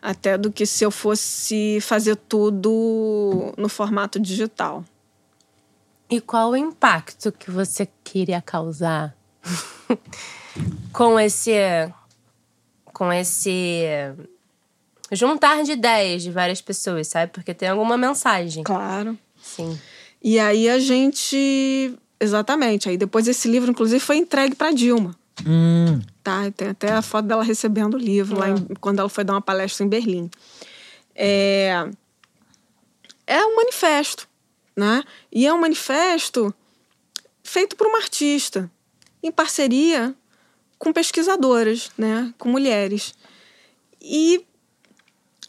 [0.01, 4.83] Até do que se eu fosse fazer tudo no formato digital.
[6.09, 9.15] E qual o impacto que você queria causar
[10.93, 11.53] com esse
[12.93, 13.83] com esse
[15.11, 17.31] juntar de ideias de várias pessoas, sabe?
[17.31, 18.63] Porque tem alguma mensagem.
[18.63, 19.17] Claro.
[19.41, 19.79] Sim.
[20.21, 21.95] E aí a gente.
[22.19, 22.89] Exatamente.
[22.89, 25.15] Aí depois esse livro, inclusive, foi entregue para Dilma.
[25.45, 26.51] Hum, Tá?
[26.51, 29.41] Tem até a foto dela recebendo o livro lá em- quando ela foi dar uma
[29.41, 30.29] palestra em Berlim.
[31.15, 31.89] É,
[33.25, 34.27] é um manifesto,
[34.75, 35.03] né?
[35.31, 36.53] E é um manifesto
[37.43, 38.69] feito por uma artista,
[39.23, 40.13] em parceria
[40.77, 42.33] com pesquisadoras, né?
[42.37, 43.13] Com mulheres.
[44.01, 44.45] E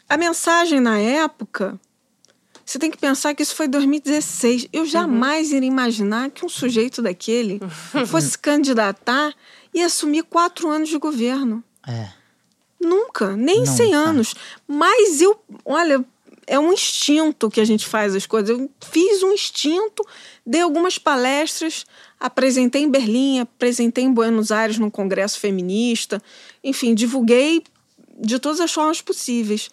[0.09, 1.79] a mensagem na época,
[2.65, 4.67] você tem que pensar que isso foi 2016.
[4.73, 7.59] Eu jamais iria imaginar que um sujeito daquele
[8.07, 9.33] fosse candidatar
[9.73, 11.63] e assumir quatro anos de governo.
[11.87, 12.09] é.
[12.83, 13.71] Nunca, nem Nunca.
[13.73, 14.33] 100 anos.
[14.67, 16.03] Mas eu, olha,
[16.47, 18.49] é um instinto que a gente faz as coisas.
[18.49, 20.03] Eu fiz um instinto,
[20.43, 21.85] dei algumas palestras,
[22.19, 26.19] apresentei em Berlim, apresentei em Buenos Aires num congresso feminista.
[26.63, 27.63] Enfim, divulguei
[28.19, 29.69] de todas as formas possíveis.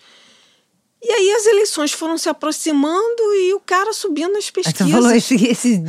[1.02, 4.86] E aí as eleições foram se aproximando e o cara subindo nas Aí pesquisas.
[4.86, 5.82] você falou esse, esse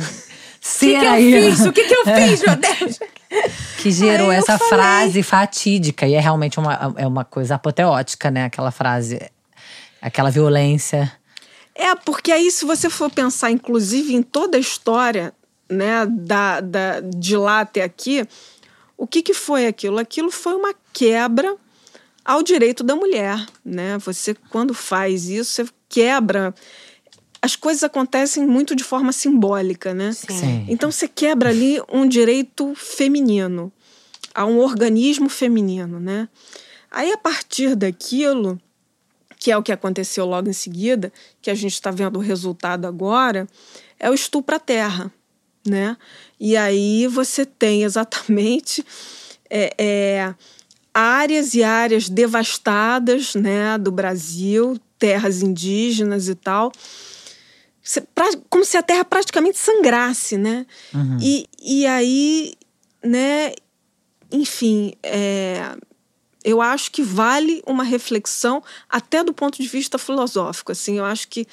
[0.60, 1.60] ser que eu aí fiz?
[1.66, 2.98] O que, que eu fiz, meu Deus?
[3.78, 4.68] que gerou eu essa falei.
[4.68, 6.06] frase fatídica.
[6.06, 8.44] E é realmente uma, é uma coisa apoteótica, né?
[8.44, 9.20] Aquela frase,
[10.02, 11.10] aquela violência.
[11.74, 15.32] É, porque aí, se você for pensar, inclusive, em toda a história,
[15.68, 18.26] né, da, da, de lá até aqui,
[18.96, 19.98] o que, que foi aquilo?
[19.98, 21.56] Aquilo foi uma quebra
[22.24, 23.96] ao direito da mulher, né?
[23.98, 26.54] Você, quando faz isso, você quebra.
[27.42, 30.12] As coisas acontecem muito de forma simbólica, né?
[30.12, 30.66] Sim.
[30.68, 33.72] Então você quebra ali um direito feminino,
[34.34, 36.28] a um organismo feminino, né?
[36.90, 38.60] Aí a partir daquilo,
[39.38, 42.86] que é o que aconteceu logo em seguida, que a gente está vendo o resultado
[42.86, 43.48] agora,
[43.98, 45.10] é o estupro à terra,
[45.66, 45.96] né?
[46.38, 48.84] E aí você tem exatamente
[49.48, 50.34] é, é,
[50.92, 56.70] áreas e áreas devastadas né, do Brasil, terras indígenas e tal,
[58.48, 60.66] como se a terra praticamente sangrasse, né?
[60.94, 61.18] Uhum.
[61.20, 62.54] E, e aí,
[63.02, 63.52] né,
[64.30, 65.76] enfim, é,
[66.44, 70.72] eu acho que vale uma reflexão até do ponto de vista filosófico.
[70.72, 71.46] Assim, eu acho que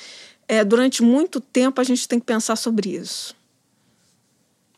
[0.47, 3.35] é, durante muito tempo a gente tem que pensar sobre isso.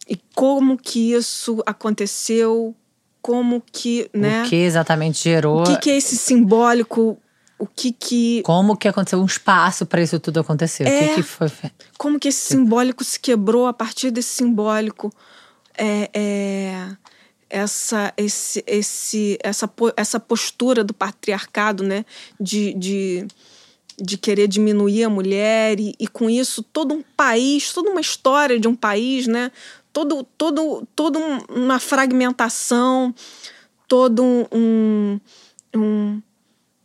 [0.07, 2.75] E como que isso aconteceu,
[3.21, 4.43] como que, né?
[4.43, 5.62] O que exatamente gerou?
[5.62, 7.17] O que, que é esse simbólico?
[7.60, 8.41] O que que...
[8.43, 10.88] Como que aconteceu um espaço para isso tudo acontecer?
[10.88, 11.52] É, o que, que foi...
[11.98, 15.12] Como que esse simbólico se quebrou a partir desse simbólico?
[15.78, 16.88] É, é,
[17.50, 22.06] essa, esse, esse, essa, essa postura do patriarcado, né?
[22.39, 23.28] De, de,
[24.02, 28.60] de querer diminuir a mulher e, e com isso todo um país, toda uma história
[28.60, 29.52] de um país, né?
[29.93, 31.19] todo, todo, todo
[31.50, 33.13] uma fragmentação,
[33.88, 35.19] todo um,
[35.76, 36.22] um,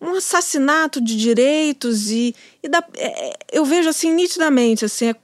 [0.05, 5.17] um, assassinato de direitos e, e da, é, é, eu vejo assim nitidamente assim é,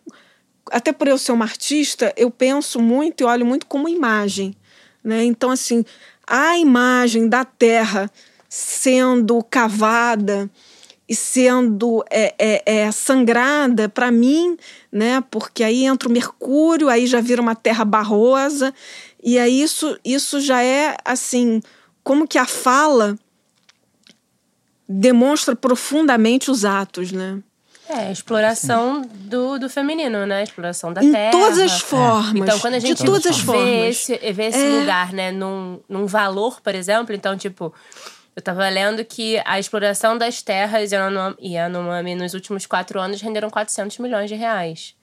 [0.71, 4.55] até por eu ser uma artista eu penso muito e olho muito como imagem
[5.03, 5.85] né então assim
[6.27, 8.11] a imagem da terra
[8.49, 10.51] sendo cavada
[11.11, 14.57] e sendo é, é, é sangrada, para mim,
[14.93, 15.21] né?
[15.29, 18.73] Porque aí entra o mercúrio, aí já vira uma terra barrosa,
[19.21, 21.61] e aí isso, isso já é assim,
[22.05, 23.19] como que a fala
[24.93, 27.39] demonstra profundamente os atos, né?
[27.89, 30.39] É, a exploração do, do feminino, né?
[30.39, 31.29] A exploração da em terra.
[31.29, 32.41] Em todas as formas.
[32.41, 33.67] Então, quando a gente de todas as vê formas.
[33.67, 34.81] esse, vê esse é.
[34.81, 37.75] lugar, né, num, num valor, por exemplo, então, tipo,
[38.35, 43.21] eu estava lendo que a exploração das terras e a Yanomami nos últimos quatro anos
[43.21, 44.95] renderam 400 milhões de reais.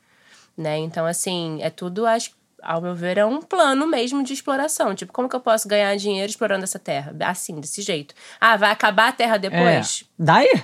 [0.58, 0.78] Né?
[0.78, 2.32] Então, assim, é tudo, acho,
[2.68, 4.94] ao meu ver, é um plano mesmo de exploração.
[4.94, 7.16] Tipo, como que eu posso ganhar dinheiro explorando essa terra?
[7.22, 8.14] Assim, desse jeito.
[8.42, 10.04] Ah, vai acabar a terra depois?
[10.04, 10.06] É.
[10.20, 10.64] Daí?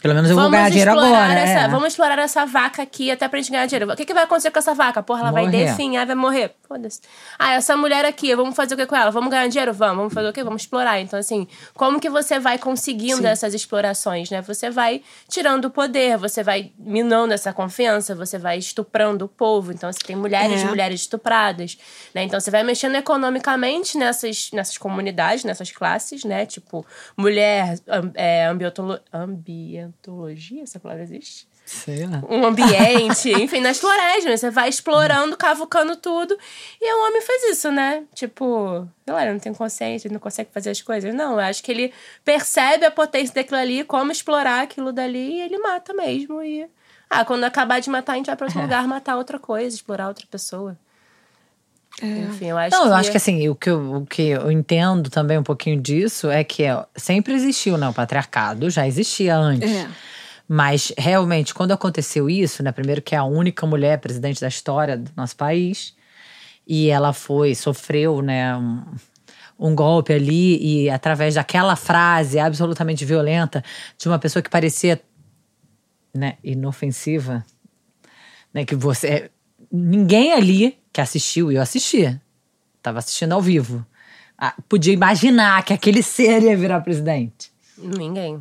[0.00, 1.32] Pelo menos eu vamos vou ganhar dinheiro agora.
[1.32, 1.68] Essa, é.
[1.68, 3.92] Vamos explorar essa vaca aqui até pra gente ganhar dinheiro.
[3.92, 5.02] O que, que vai acontecer com essa vaca?
[5.02, 5.50] Porra, ela morrer.
[5.50, 6.54] vai definhar, vai morrer.
[6.66, 7.00] Foda-se.
[7.38, 9.10] Ah, essa mulher aqui, vamos fazer o que com ela?
[9.10, 9.72] Vamos ganhar dinheiro?
[9.72, 9.96] Vamos.
[9.96, 10.44] Vamos fazer o quê?
[10.44, 11.00] Vamos explorar.
[11.00, 13.26] Então, assim, como que você vai conseguindo Sim.
[13.26, 14.42] essas explorações, né?
[14.42, 19.72] Você vai tirando o poder, você vai minando essa confiança, você vai estuprando o povo.
[19.72, 20.64] Então, você tem mulheres é.
[20.66, 21.76] mulheres estupradas,
[22.14, 22.22] né?
[22.22, 26.46] Então, você vai mexendo economicamente nessas, nessas comunidades, nessas classes, né?
[26.46, 27.78] Tipo, mulher,
[28.14, 28.98] é, ambientolo,
[29.64, 31.48] ambientologia essa palavra existe?
[31.64, 32.22] Sei lá.
[32.28, 34.24] Um ambiente, enfim, nas florestas.
[34.24, 34.36] Né?
[34.36, 36.36] Você vai explorando, cavucando tudo.
[36.80, 38.04] E o homem faz isso, né?
[38.14, 41.14] Tipo, sei lá, ele não tem consciência, ele não consegue fazer as coisas.
[41.14, 41.92] Não, eu acho que ele
[42.24, 46.42] percebe a potência daquilo ali, como explorar aquilo dali, e ele mata mesmo.
[46.42, 46.68] E.
[47.08, 48.62] Ah, quando acabar de matar, a gente vai pra outro é.
[48.62, 50.76] lugar matar outra coisa, explorar outra pessoa.
[52.02, 52.06] É.
[52.06, 52.88] Enfim, eu acho Não, que...
[52.88, 56.28] eu acho que assim, o que, eu, o que eu entendo também um pouquinho disso
[56.30, 56.64] é que
[56.96, 57.88] sempre existiu, né?
[57.88, 59.70] O patriarcado já existia antes.
[59.70, 59.88] É.
[60.46, 62.72] Mas realmente, quando aconteceu isso, né?
[62.72, 65.94] Primeiro que é a única mulher presidente da história do nosso país,
[66.66, 68.56] e ela foi, sofreu, né?
[68.56, 68.82] Um,
[69.58, 73.62] um golpe ali e através daquela frase absolutamente violenta
[73.96, 75.00] de uma pessoa que parecia
[76.12, 77.44] né, inofensiva,
[78.52, 79.30] né, que você
[79.70, 82.22] ninguém ali que assistiu, e eu assistia,
[82.78, 83.84] estava assistindo ao vivo,
[84.38, 87.52] ah, podia imaginar que aquele ser ia virar presidente.
[87.76, 88.40] Ninguém.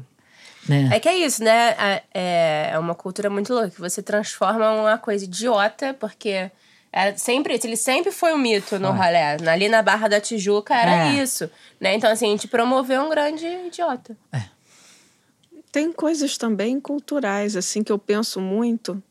[0.70, 0.98] É.
[0.98, 2.02] é que é isso, né?
[2.14, 3.74] É, é uma cultura muito louca.
[3.80, 6.52] Você transforma uma coisa idiota, porque
[6.92, 7.66] era sempre isso.
[7.66, 9.50] Ele sempre foi um mito no rolê.
[9.50, 11.24] Ali na Barra da Tijuca era é.
[11.24, 11.50] isso.
[11.82, 11.96] Né?
[11.96, 14.16] Então, assim, a gente promoveu um grande idiota.
[14.32, 14.44] É.
[15.72, 19.02] Tem coisas também culturais, assim, que eu penso muito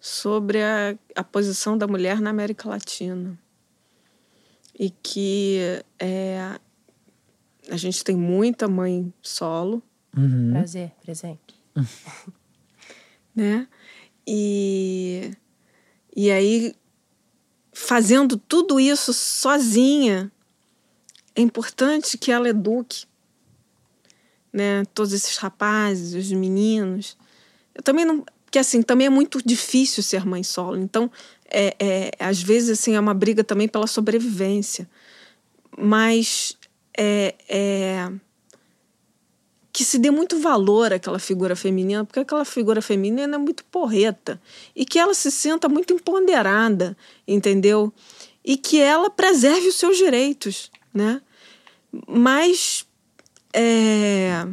[0.00, 3.38] sobre a, a posição da mulher na América Latina.
[4.78, 5.58] E que
[5.98, 6.58] é,
[7.70, 9.82] a gente tem muita mãe solo,
[10.16, 10.50] Uhum.
[10.52, 11.54] Prazer, presente.
[13.34, 13.68] né?
[14.26, 15.32] E,
[16.14, 16.74] e aí,
[17.72, 20.30] fazendo tudo isso sozinha,
[21.34, 23.06] é importante que ela eduque
[24.52, 24.84] né?
[24.92, 27.16] todos esses rapazes, os meninos.
[27.74, 28.24] Eu também não.
[28.50, 30.76] Porque assim, também é muito difícil ser mãe solo.
[30.76, 31.08] Então,
[31.48, 34.90] é, é, às vezes, assim, é uma briga também pela sobrevivência.
[35.78, 36.56] Mas
[36.98, 38.12] é, é
[39.72, 44.42] que se dê muito valor àquela figura feminina, porque aquela figura feminina é muito porreta
[44.74, 47.92] e que ela se sinta muito empoderada, entendeu?
[48.44, 51.22] E que ela preserve os seus direitos, né?
[52.08, 52.84] Mas
[53.52, 54.44] é,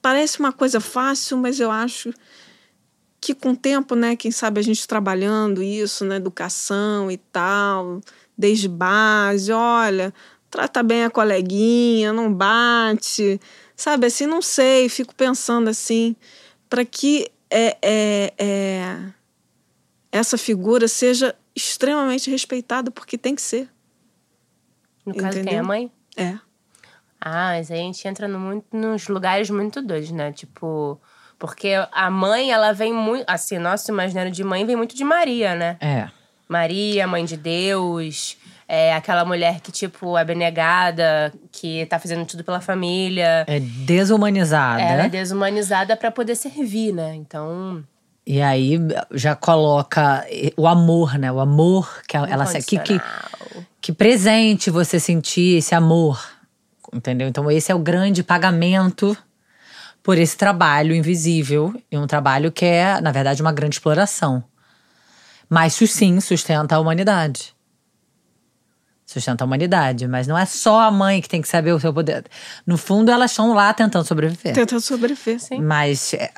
[0.00, 2.14] parece uma coisa fácil, mas eu acho
[3.26, 8.00] que com o tempo, né, quem sabe a gente trabalhando isso na educação e tal,
[8.38, 10.14] desde base, olha,
[10.48, 13.40] trata bem a coleguinha, não bate,
[13.74, 14.06] sabe?
[14.06, 16.14] Assim, não sei, fico pensando assim,
[16.70, 18.96] para que é, é, é,
[20.12, 23.68] essa figura seja extremamente respeitada, porque tem que ser.
[25.04, 25.90] No caso, quem é a mãe?
[26.16, 26.38] É.
[27.20, 30.30] Ah, mas a gente entra no muito, nos lugares muito doidos, né?
[30.30, 31.00] Tipo,
[31.38, 33.24] porque a mãe, ela vem muito.
[33.26, 35.76] Assim, nosso imaginário de mãe vem muito de Maria, né?
[35.80, 36.08] É.
[36.48, 38.36] Maria, mãe de Deus.
[38.68, 43.44] É aquela mulher que, tipo, é abnegada, que tá fazendo tudo pela família.
[43.46, 44.82] É desumanizada.
[44.82, 47.14] Ela é desumanizada para poder servir, né?
[47.14, 47.84] Então.
[48.26, 48.76] E aí
[49.12, 51.30] já coloca o amor, né?
[51.30, 53.00] O amor que ela que, que,
[53.80, 56.20] que presente você sentir esse amor.
[56.92, 57.28] Entendeu?
[57.28, 59.16] Então esse é o grande pagamento
[60.06, 64.44] por esse trabalho invisível e um trabalho que é, na verdade, uma grande exploração.
[65.50, 67.56] Mas isso sim sustenta a humanidade
[69.04, 70.08] sustenta a humanidade.
[70.08, 72.24] Mas não é só a mãe que tem que saber o seu poder.
[72.66, 74.52] No fundo, elas estão lá tentando sobreviver.
[74.52, 75.60] Tentando sobreviver, sim.
[75.60, 76.32] Mas é,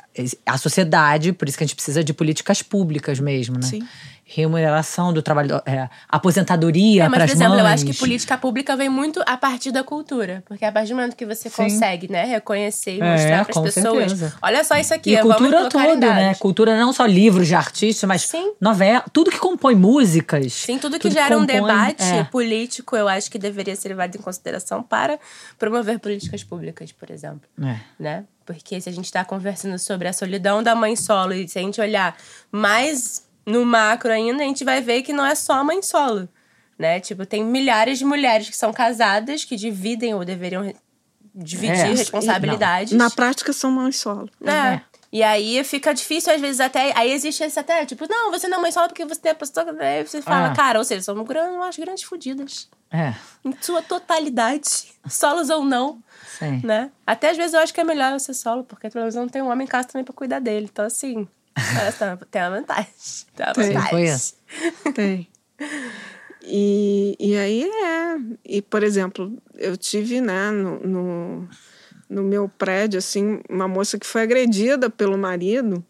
[0.45, 3.63] a sociedade, por isso que a gente precisa de políticas públicas mesmo, né?
[3.63, 3.87] Sim
[4.31, 7.39] remuneração do trabalho, é, aposentadoria é, para as mães.
[7.39, 10.71] Por exemplo, eu acho que política pública vem muito a partir da cultura, porque a
[10.71, 11.63] partir do momento que você Sim.
[11.63, 14.35] consegue, né, reconhecer e mostrar é, para as pessoas, certeza.
[14.39, 16.35] olha só isso aqui, e cultura toda, né?
[16.35, 18.53] Cultura não só livros de artistas, mas Sim.
[18.61, 20.53] novela, tudo que compõe músicas.
[20.53, 22.23] Sim, tudo que tudo gera que compõe, um debate é.
[22.25, 25.17] político, eu acho que deveria ser levado em consideração para
[25.57, 27.77] promover políticas públicas, por exemplo, é.
[27.99, 28.25] né?
[28.45, 31.61] Porque se a gente está conversando sobre a solidão da mãe solo e se a
[31.61, 32.15] gente olhar
[32.51, 36.29] mais no macro ainda, a gente vai ver que não é só mãe solo,
[36.77, 36.99] né?
[36.99, 40.73] Tipo, tem milhares de mulheres que são casadas, que dividem ou deveriam
[41.33, 42.93] dividir é, responsabilidades.
[42.93, 44.29] Na prática, são mães solo.
[44.45, 44.51] É.
[44.51, 44.81] é.
[45.11, 46.93] E aí fica difícil, às vezes, até.
[46.95, 49.35] Aí existe esse até, tipo, não, você não é mãe solo porque você tem a
[49.35, 49.65] pessoa.
[49.79, 50.55] Aí você fala, ah.
[50.55, 52.69] cara, ou seja, somos grandes, umas grandes fodidas.
[52.91, 53.13] É.
[53.43, 54.93] Em sua totalidade.
[55.09, 55.99] Solos ou não.
[56.37, 56.61] Sim.
[56.63, 56.91] Né?
[57.07, 59.27] Até às vezes eu acho que é melhor eu ser solo, porque pelo menos não
[59.27, 60.69] tem um homem em casa também pra cuidar dele.
[60.71, 61.27] Então, assim.
[62.31, 62.87] Tem uma vantagem.
[63.35, 63.73] Tem uma tem.
[63.73, 64.33] vantagem.
[64.93, 65.29] Tem.
[66.41, 68.17] E, e aí é.
[68.43, 71.49] E, por exemplo, eu tive, né, no, no,
[72.09, 75.83] no meu prédio, assim, uma moça que foi agredida pelo marido,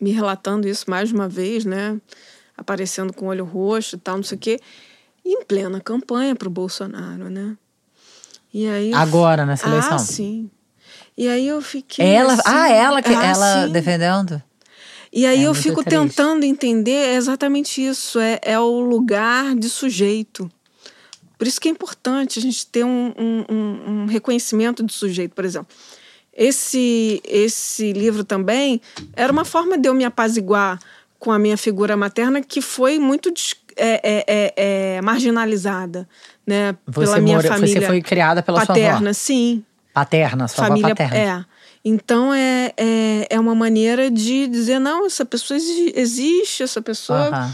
[0.00, 1.98] me relatando isso mais uma vez, né?
[2.56, 4.60] Aparecendo com olho roxo e tal, não sei o quê.
[5.24, 7.56] E em plena campanha para o Bolsonaro, né?
[8.52, 8.92] E aí.
[8.92, 9.94] Agora, nessa eleição?
[9.94, 10.50] Ah, sim.
[11.16, 12.04] E aí eu fiquei.
[12.04, 13.72] Ela, assim, ah, ela que ah, ela sim.
[13.72, 14.42] defendendo?
[15.12, 16.00] E aí é eu fico triste.
[16.00, 18.18] tentando entender é exatamente isso.
[18.18, 20.50] É, é o lugar de sujeito.
[21.38, 23.44] Por isso que é importante a gente ter um, um,
[23.86, 25.68] um reconhecimento de sujeito, por exemplo.
[26.36, 28.80] Esse, esse livro também
[29.14, 30.80] era uma forma de eu me apaziguar
[31.18, 33.32] com a minha figura materna que foi muito
[33.76, 34.54] é, é, é,
[34.96, 36.08] é, marginalizada,
[36.46, 36.76] né?
[36.86, 37.80] Você pela minha família.
[37.80, 39.12] Você foi criada pela paterna, sua avó?
[39.12, 39.64] sim.
[39.94, 41.48] Paterna, sua família, paterna.
[41.48, 41.54] É.
[41.84, 47.52] Então é, é, é uma maneira de dizer, não, essa pessoa existe, essa pessoa uhum.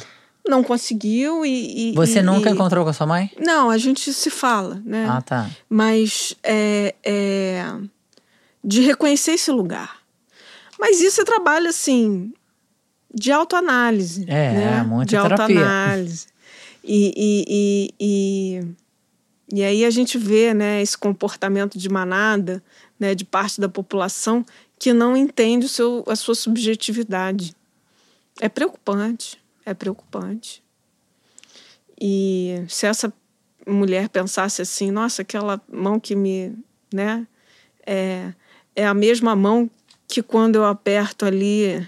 [0.48, 1.90] não conseguiu e.
[1.90, 2.53] e Você e, nunca e...
[2.53, 3.31] encontrou com a sua mãe?
[3.38, 5.07] Não, a gente se fala, né?
[5.09, 5.50] Ah, tá.
[5.68, 7.64] Mas é, é
[8.62, 9.98] de reconhecer esse lugar.
[10.79, 12.33] Mas isso é trabalho, assim,
[13.12, 14.24] de autoanálise.
[14.29, 14.83] É, né?
[14.83, 15.59] muita de terapia.
[15.59, 16.26] autoanálise.
[16.83, 18.74] E, e, e,
[19.53, 22.63] e, aí a gente vê né, esse comportamento de manada,
[22.99, 24.45] né, de parte da população,
[24.79, 27.55] que não entende o seu, a sua subjetividade.
[28.41, 30.63] É preocupante, é preocupante.
[32.01, 33.13] E se essa
[33.67, 36.57] mulher pensasse assim, nossa, aquela mão que me,
[36.93, 37.27] né,
[37.87, 38.33] é,
[38.75, 39.69] é a mesma mão
[40.07, 41.87] que quando eu aperto ali,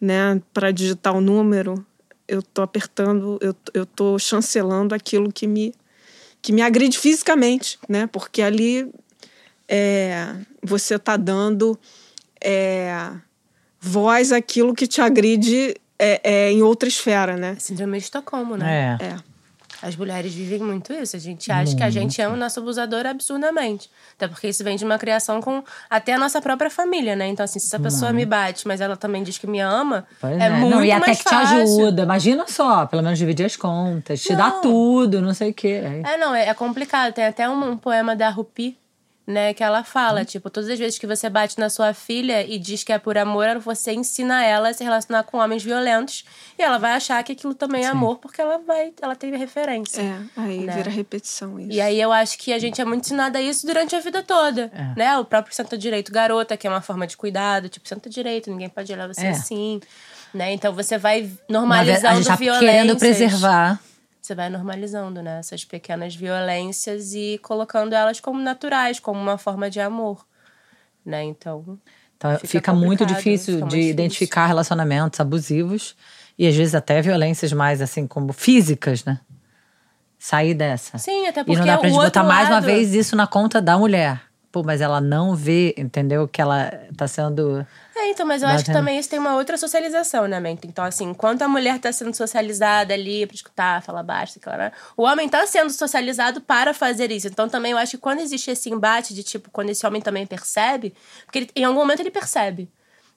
[0.00, 1.84] né, para digitar o número,
[2.26, 3.38] eu tô apertando,
[3.72, 5.74] eu, tô chancelando aquilo que me
[6.44, 8.06] que me agride fisicamente, né?
[8.06, 8.92] Porque ali
[9.66, 11.80] é, você está dando
[12.38, 13.12] é,
[13.80, 17.56] voz àquilo que te agride é, é, em outra esfera, né?
[17.58, 18.98] Síndrome de Estocolmo, né?
[19.00, 19.16] É.
[19.84, 19.88] é.
[19.88, 21.16] As mulheres vivem muito isso.
[21.16, 21.76] A gente acha muito.
[21.76, 23.90] que a gente ama o nosso abusador absurdamente.
[24.16, 27.26] Até porque isso vem de uma criação com até a nossa própria família, né?
[27.26, 30.38] Então, assim, se essa pessoa me bate, mas ela também diz que me ama, pois
[30.38, 30.50] é, é.
[30.50, 31.56] muito não, e até mais que fácil.
[31.56, 32.02] te ajuda.
[32.02, 34.38] Imagina só, pelo menos dividir as contas, te não.
[34.38, 35.82] dá tudo, não sei o quê.
[36.04, 37.12] É, não, é, é complicado.
[37.12, 38.76] Tem até um, um poema da Rupi,
[39.26, 40.24] né, que ela fala, hum.
[40.24, 43.16] tipo, todas as vezes que você bate na sua filha e diz que é por
[43.16, 46.24] amor, você ensina ela a se relacionar com homens violentos
[46.58, 47.92] e ela vai achar que aquilo também é Sim.
[47.92, 50.02] amor porque ela vai, ela tem referência.
[50.02, 50.74] É, aí né?
[50.74, 51.72] vira repetição isso.
[51.72, 54.22] E aí eu acho que a gente é muito ensinada a isso durante a vida
[54.22, 54.98] toda, é.
[54.98, 55.18] né?
[55.18, 58.68] O próprio Santo Direito Garota, que é uma forma de cuidado, tipo, Santo Direito, ninguém
[58.68, 59.30] pode olhar você é.
[59.30, 59.80] assim,
[60.34, 60.52] né?
[60.52, 62.70] Então você vai normalizando a gente tá violências.
[62.70, 63.80] querendo preservar
[64.24, 65.38] você vai normalizando, né?
[65.38, 70.24] Essas pequenas violências e colocando elas como naturais, como uma forma de amor,
[71.04, 71.22] né?
[71.24, 71.78] Então.
[72.16, 73.90] Então fica, fica muito difícil de difícil.
[73.90, 75.94] identificar relacionamentos abusivos
[76.38, 79.20] e às vezes até violências mais assim como físicas, né?
[80.18, 80.96] Sair dessa.
[80.96, 82.32] Sim, até porque E não dá pra gente botar lado...
[82.32, 84.22] mais uma vez isso na conta da mulher.
[84.50, 86.26] Pô, mas ela não vê, entendeu?
[86.26, 87.66] Que ela tá sendo.
[87.96, 90.66] É, então, mas eu acho que também isso tem uma outra socialização, né, Mento?
[90.66, 95.04] Então, assim, enquanto a mulher tá sendo socializada ali pra escutar, falar baixo, claro, o
[95.04, 97.28] homem tá sendo socializado para fazer isso.
[97.28, 100.26] Então, também eu acho que quando existe esse embate de tipo, quando esse homem também
[100.26, 100.92] percebe,
[101.24, 102.68] porque ele, em algum momento ele percebe.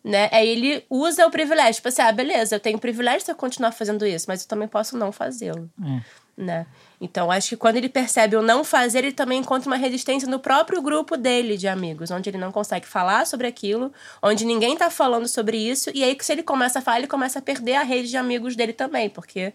[0.03, 0.29] Né?
[0.31, 1.75] Aí ele usa o privilégio.
[1.75, 4.67] Tipo assim, ah, beleza, eu tenho privilégio de eu continuar fazendo isso, mas eu também
[4.67, 5.69] posso não fazê-lo.
[5.83, 6.01] É.
[6.37, 6.67] Né?
[7.01, 10.39] Então, acho que quando ele percebe o não fazer, ele também encontra uma resistência no
[10.39, 14.91] próprio grupo dele de amigos, onde ele não consegue falar sobre aquilo, onde ninguém tá
[14.91, 17.83] falando sobre isso, e aí se ele começa a falar, ele começa a perder a
[17.83, 19.51] rede de amigos dele também, porque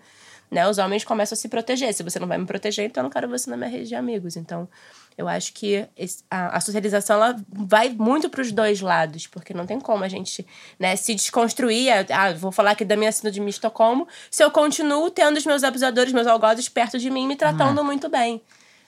[0.53, 1.95] né, os homens começam a se proteger.
[1.95, 3.95] Se você não vai me proteger, então eu não quero você na minha rede de
[3.95, 4.37] amigos.
[4.37, 4.69] Então,
[5.17, 5.87] eu acho que
[6.31, 10.47] a, socialização ela vai muito para os dois lados, porque não tem como a gente
[10.79, 11.91] né, se desconstruir.
[12.11, 15.63] Ah, vou falar aqui da minha síndrome de Estocolmo, se eu continuo tendo os meus
[15.65, 17.85] abusadores, meus algozes perto de mim, me tratando uhum.
[17.85, 18.41] muito bem.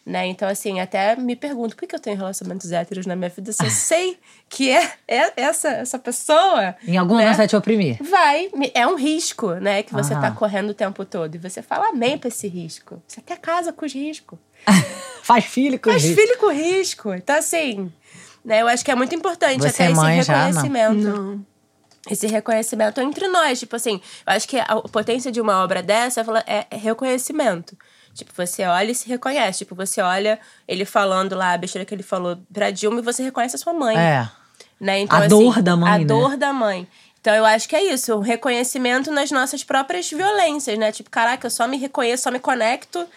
[0.06, 0.26] Né?
[0.26, 3.64] Então, assim, até me pergunto por que eu tenho relacionamentos héteros na minha vida se
[3.64, 4.18] eu sei
[4.50, 6.76] que é, é essa, essa pessoa.
[6.86, 7.22] Em algum né?
[7.22, 7.96] momento vai te oprimir.
[8.02, 8.50] Vai.
[8.74, 9.82] É um risco, né?
[9.82, 10.20] Que você uhum.
[10.20, 11.34] tá correndo o tempo todo.
[11.34, 13.02] E você fala amém pra esse risco.
[13.08, 14.38] Você até casa com os riscos.
[15.24, 16.20] Faz filho com Faz risco.
[16.20, 17.14] filho com risco.
[17.14, 17.90] Então, assim,
[18.44, 21.02] né, eu acho que é muito importante Você até é esse reconhecimento.
[21.02, 21.22] Já, não.
[21.32, 21.46] não.
[22.10, 23.58] Esse reconhecimento entre nós.
[23.58, 27.74] Tipo assim, eu acho que a potência de uma obra dessa é, é reconhecimento.
[28.14, 29.58] Tipo, você olha e se reconhece.
[29.58, 33.22] Tipo, você olha ele falando lá a besteira que ele falou pra Dilma e você
[33.22, 33.96] reconhece a sua mãe.
[33.98, 34.30] É.
[34.80, 35.00] Né?
[35.00, 35.92] Então, a assim, dor da mãe.
[35.92, 36.04] A né?
[36.04, 36.88] dor da mãe.
[37.20, 40.92] Então eu acho que é isso, o reconhecimento nas nossas próprias violências, né?
[40.92, 43.08] Tipo, caraca, eu só me reconheço, só me conecto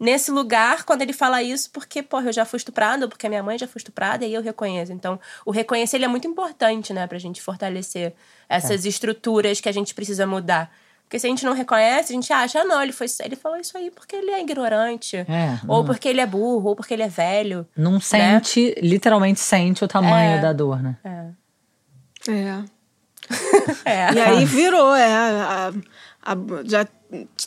[0.00, 3.40] nesse lugar quando ele fala isso, porque, porra, eu já fui estuprada, ou porque minha
[3.40, 4.92] mãe já foi estuprada, e aí eu reconheço.
[4.92, 8.12] Então, o reconhecer ele é muito importante, né, pra gente fortalecer
[8.48, 8.88] essas é.
[8.88, 10.74] estruturas que a gente precisa mudar.
[11.12, 13.58] Porque se a gente não reconhece, a gente acha, ah, não, ele, foi, ele falou
[13.58, 15.18] isso aí porque ele é ignorante.
[15.18, 17.68] É, ou porque ele é burro, ou porque ele é velho.
[17.76, 18.00] Não né?
[18.00, 20.96] sente, literalmente sente o tamanho é, da dor, né?
[21.04, 22.32] É.
[22.32, 22.64] É.
[23.84, 24.14] é.
[24.14, 25.12] E aí virou, é.
[25.12, 25.72] A,
[26.22, 26.34] a,
[26.64, 26.88] já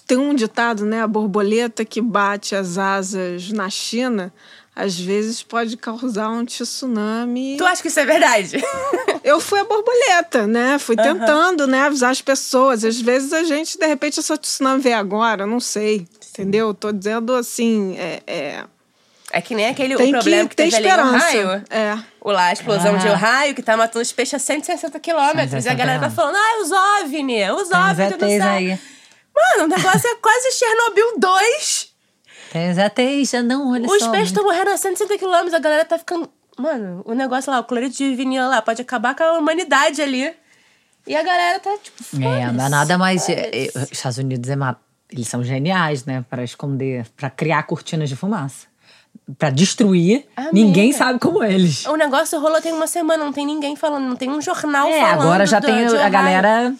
[0.05, 1.01] tem um ditado, né?
[1.01, 4.31] A borboleta que bate as asas na China,
[4.75, 7.55] às vezes pode causar um tsunami.
[7.57, 8.61] Tu acha que isso é verdade?
[9.23, 10.77] Eu fui a borboleta, né?
[10.77, 11.03] Fui uhum.
[11.03, 12.83] tentando, né, avisar as pessoas.
[12.83, 16.05] Às vezes a gente, de repente, essa tsunami vem agora, não sei.
[16.29, 16.73] Entendeu?
[16.73, 18.63] Tô dizendo assim, é, é...
[19.31, 21.01] É que nem aquele Tem o problema que, que teve esperança.
[21.01, 21.63] ali no raio.
[21.69, 21.97] É.
[22.21, 22.97] O lá, a explosão ah.
[22.97, 25.65] de Ohio, que tá matando os peixes a 160 quilômetros.
[25.65, 28.41] E a galera tá falando, ah, os OVNI, os OVNI.
[28.41, 28.79] Aí.
[29.35, 31.94] Mano, o negócio é quase Chernobyl 2.
[32.53, 34.11] Exatamente, não, olha Os só.
[34.11, 36.29] peixes estão morrendo a 160 km, a galera tá ficando.
[36.57, 40.33] Mano, o negócio lá, o cloreto de vinil lá, pode acabar com a humanidade ali.
[41.07, 42.23] E a galera tá tipo.
[42.23, 43.27] É, não dá nada mais.
[43.29, 44.79] É, é, os Estados Unidos é uma,
[45.11, 46.25] eles são geniais, né?
[46.29, 48.67] Para esconder, para criar cortinas de fumaça.
[49.37, 50.51] Pra destruir, Amiga.
[50.53, 51.85] ninguém sabe como eles.
[51.85, 54.99] O negócio rolou tem uma semana, não tem ninguém falando, não tem um jornal é,
[54.99, 55.21] falando.
[55.21, 56.73] Agora já do, tem a galera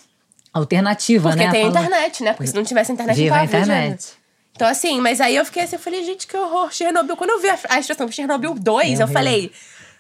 [0.54, 1.50] alternativa, Porque né?
[1.50, 2.34] Porque tem a internet, né?
[2.34, 4.14] Porque se não tivesse internet, Viva não tava a internet.
[4.56, 7.18] Então, assim, mas aí eu fiquei assim, eu falei, gente, que horror, Chernobyl.
[7.18, 9.52] Quando eu vi a, a expressão Chernobyl 2, eu falei,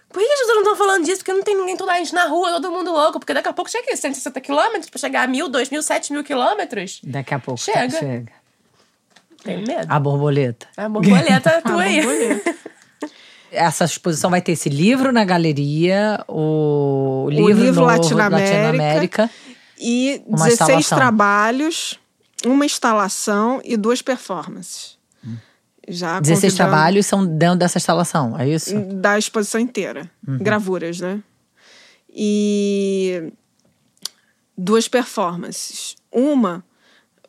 [0.09, 1.17] por que as pessoas não estão falando disso?
[1.17, 3.19] Porque não tem ninguém toda a gente na rua, todo mundo louco.
[3.19, 6.13] Porque daqui a pouco chega aqui, 160 quilômetros, pra chegar a mil, dois mil, sete
[6.13, 7.01] mil quilômetros.
[7.03, 7.91] Daqui a pouco chega.
[7.91, 8.31] Tá, chega.
[9.43, 9.87] Tem medo.
[9.89, 10.67] A borboleta.
[10.77, 12.01] A borboleta tua aí.
[12.01, 12.55] Borboleta.
[13.51, 19.29] Essa exposição vai ter esse livro na galeria, o livro, o livro novo, Latinoamérica, Latinoamérica
[19.77, 21.99] e 16 trabalhos,
[22.43, 24.97] uma instalação e duas performances.
[25.87, 28.73] Já 16 trabalhos são dentro dessa instalação, é isso?
[28.95, 30.09] Da exposição inteira.
[30.27, 30.39] Uhum.
[30.39, 31.21] Gravuras, né?
[32.09, 33.31] E
[34.57, 35.95] duas performances.
[36.11, 36.65] Uma,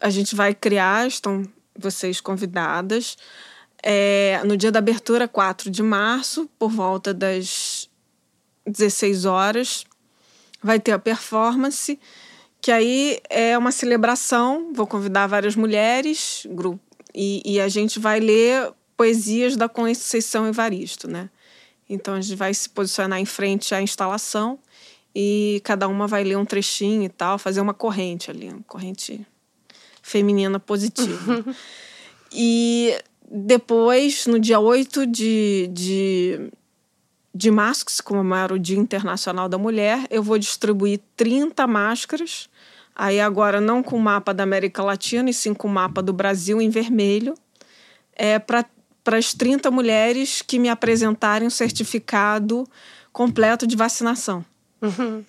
[0.00, 1.42] a gente vai criar, estão
[1.78, 3.18] vocês convidadas,
[3.82, 7.90] é, no dia da abertura, 4 de março, por volta das
[8.66, 9.84] 16 horas,
[10.62, 11.98] vai ter a performance
[12.66, 14.72] que aí é uma celebração.
[14.74, 16.80] Vou convidar várias mulheres, grupo,
[17.14, 21.30] e, e a gente vai ler poesias da Conceição Evaristo, né?
[21.88, 24.58] Então a gente vai se posicionar em frente à instalação
[25.14, 29.24] e cada uma vai ler um trechinho e tal, fazer uma corrente ali, uma corrente
[30.02, 31.44] feminina positiva.
[32.34, 32.98] e
[33.30, 36.50] depois, no dia 8 de, de
[37.32, 42.48] de março, que se comemora o Dia Internacional da Mulher, eu vou distribuir 30 máscaras
[42.98, 46.14] Aí agora não com o mapa da América Latina, e sim com o mapa do
[46.14, 47.34] Brasil em vermelho,
[48.14, 48.64] é para
[49.12, 52.66] as 30 mulheres que me apresentarem um certificado
[53.12, 54.42] completo de vacinação.
[54.80, 55.22] Uhum.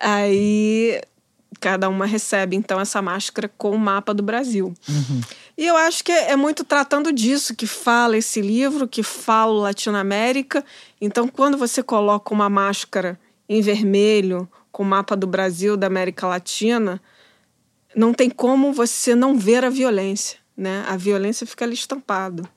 [0.00, 1.00] Aí
[1.60, 4.74] cada uma recebe então essa máscara com o mapa do Brasil.
[4.88, 5.20] Uhum.
[5.56, 9.62] E eu acho que é, é, muito tratando disso que fala esse livro, que fala
[9.62, 10.64] Latinoamérica.
[11.00, 16.26] Então, quando você coloca uma máscara em vermelho com o mapa do Brasil, da América
[16.26, 17.00] Latina,
[17.94, 20.84] não tem como você não ver a violência, né?
[20.88, 22.48] A violência fica ali estampado.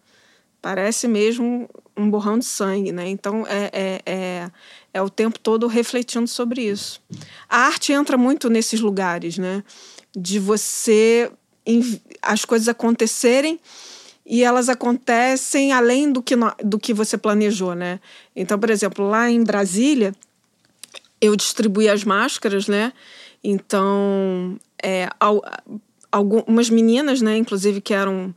[0.61, 3.07] Parece mesmo um borrão de sangue, né?
[3.07, 4.51] Então, é, é, é
[4.93, 7.01] é o tempo todo refletindo sobre isso.
[7.49, 9.63] A arte entra muito nesses lugares, né?
[10.15, 11.31] De você
[12.21, 13.59] as coisas acontecerem
[14.25, 17.99] e elas acontecem além do que, do que você planejou, né?
[18.35, 20.13] Então, por exemplo, lá em Brasília,
[21.21, 22.91] eu distribuí as máscaras, né?
[23.43, 25.07] Então, é,
[26.11, 28.33] algumas meninas, né, inclusive que eram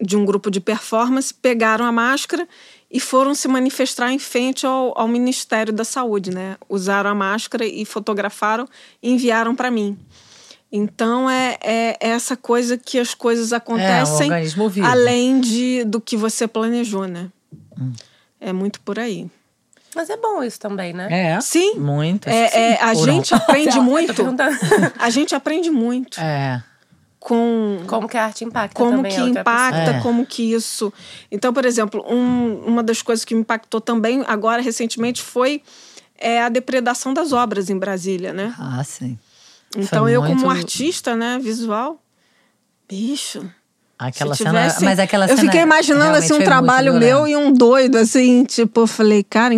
[0.00, 2.46] de um grupo de performance, pegaram a máscara
[2.90, 6.56] e foram se manifestar em frente ao, ao Ministério da Saúde, né?
[6.68, 8.66] Usaram a máscara e fotografaram
[9.02, 9.98] e enviaram para mim.
[10.70, 14.42] Então é, é, essa coisa que as coisas acontecem é,
[14.80, 17.30] um além de, do que você planejou, né?
[17.78, 17.92] Hum.
[18.40, 19.28] É muito por aí.
[19.98, 21.08] Mas é bom isso também, né?
[21.10, 21.40] É.
[21.40, 21.74] Sim.
[21.74, 22.28] Muito.
[22.28, 24.22] É, é a gente aprende muito.
[24.96, 26.20] a gente aprende muito.
[26.20, 26.62] É
[27.18, 30.00] com como que a arte impacta como que impacta é.
[30.00, 30.92] como que isso
[31.32, 35.60] então por exemplo um, uma das coisas que me impactou também agora recentemente foi
[36.16, 39.18] é, a depredação das obras em Brasília né ah sim
[39.76, 40.36] então foi eu muito...
[40.36, 42.00] como artista né visual
[42.88, 43.50] bicho
[43.98, 47.52] Aquela tivesse, cena, mas aquela eu cena fiquei imaginando assim um trabalho meu e um
[47.52, 49.54] doido assim, tipo, eu falei, cara,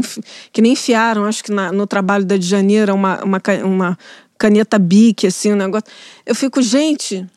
[0.51, 3.99] que nem enfiaram, acho que na, no trabalho da de Janeiro uma, uma, uma
[4.38, 5.86] caneta bique assim, um negócio.
[6.24, 7.28] Eu fico, gente,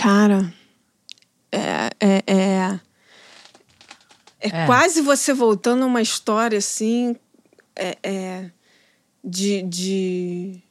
[0.00, 0.50] Cara,
[1.52, 2.80] é, é, é, é,
[4.40, 7.14] é, quase você voltando a uma história assim
[7.76, 8.50] é, é,
[9.22, 10.62] de, de.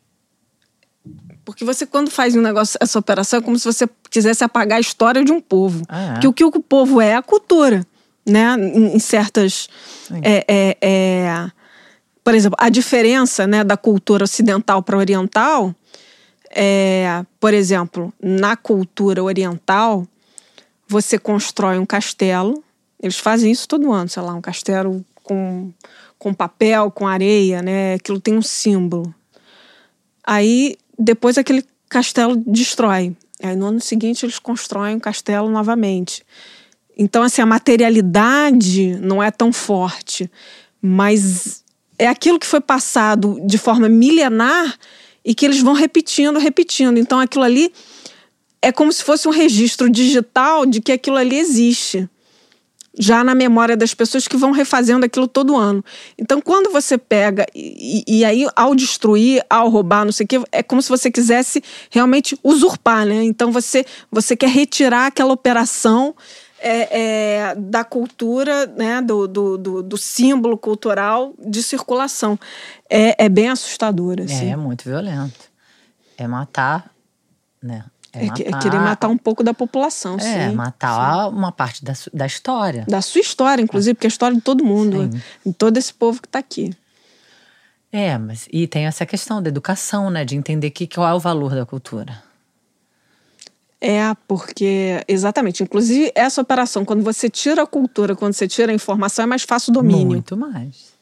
[1.51, 4.81] Porque você, quando faz um negócio, essa operação, é como se você quisesse apagar a
[4.81, 5.83] história de um povo.
[5.87, 6.19] Ah, é?
[6.19, 7.85] Que o que o povo é é a cultura,
[8.25, 8.55] né?
[8.57, 9.67] Em, em certas.
[10.21, 11.51] É, é, é,
[12.23, 15.73] por exemplo, a diferença né, da cultura ocidental para oriental
[16.49, 20.07] é, por exemplo, na cultura oriental,
[20.87, 22.63] você constrói um castelo.
[23.01, 25.71] Eles fazem isso todo ano, sei lá, um castelo com,
[26.17, 27.93] com papel, com areia, né?
[27.93, 29.13] Aquilo tem um símbolo.
[30.23, 33.15] Aí, depois aquele castelo destrói.
[33.41, 36.23] Aí, no ano seguinte, eles constroem um castelo novamente.
[36.97, 40.29] Então, assim, a materialidade não é tão forte,
[40.81, 41.63] mas
[41.97, 44.77] é aquilo que foi passado de forma milenar
[45.23, 46.97] e que eles vão repetindo, repetindo.
[46.97, 47.71] Então aquilo ali
[48.61, 52.09] é como se fosse um registro digital de que aquilo ali existe.
[52.97, 55.83] Já na memória das pessoas que vão refazendo aquilo todo ano.
[56.17, 60.41] Então, quando você pega, e, e aí, ao destruir, ao roubar, não sei o quê,
[60.51, 63.23] é como se você quisesse realmente usurpar, né?
[63.23, 66.15] Então, você, você quer retirar aquela operação
[66.61, 66.99] é,
[67.51, 72.37] é, da cultura, né, do, do, do, do, símbolo cultural de circulação.
[72.89, 74.17] É, é bem assustador.
[74.21, 74.49] Assim.
[74.49, 75.49] É, é muito violento.
[76.17, 76.91] É matar,
[77.61, 77.85] né?
[78.11, 80.55] É, matar, é querer matar um pouco da população, é, sim.
[80.55, 81.35] matar sim.
[81.35, 82.85] uma parte da, da história.
[82.87, 85.21] Da sua história, inclusive, porque é a história de todo mundo, sim.
[85.45, 86.73] de todo esse povo que está aqui.
[87.91, 90.23] É, mas e tem essa questão da educação, né?
[90.23, 92.21] De entender que, qual é o valor da cultura.
[93.81, 95.63] É, porque, exatamente.
[95.63, 99.43] Inclusive, essa operação, quando você tira a cultura, quando você tira a informação, é mais
[99.43, 100.07] fácil o domínio.
[100.07, 100.98] Muito mais.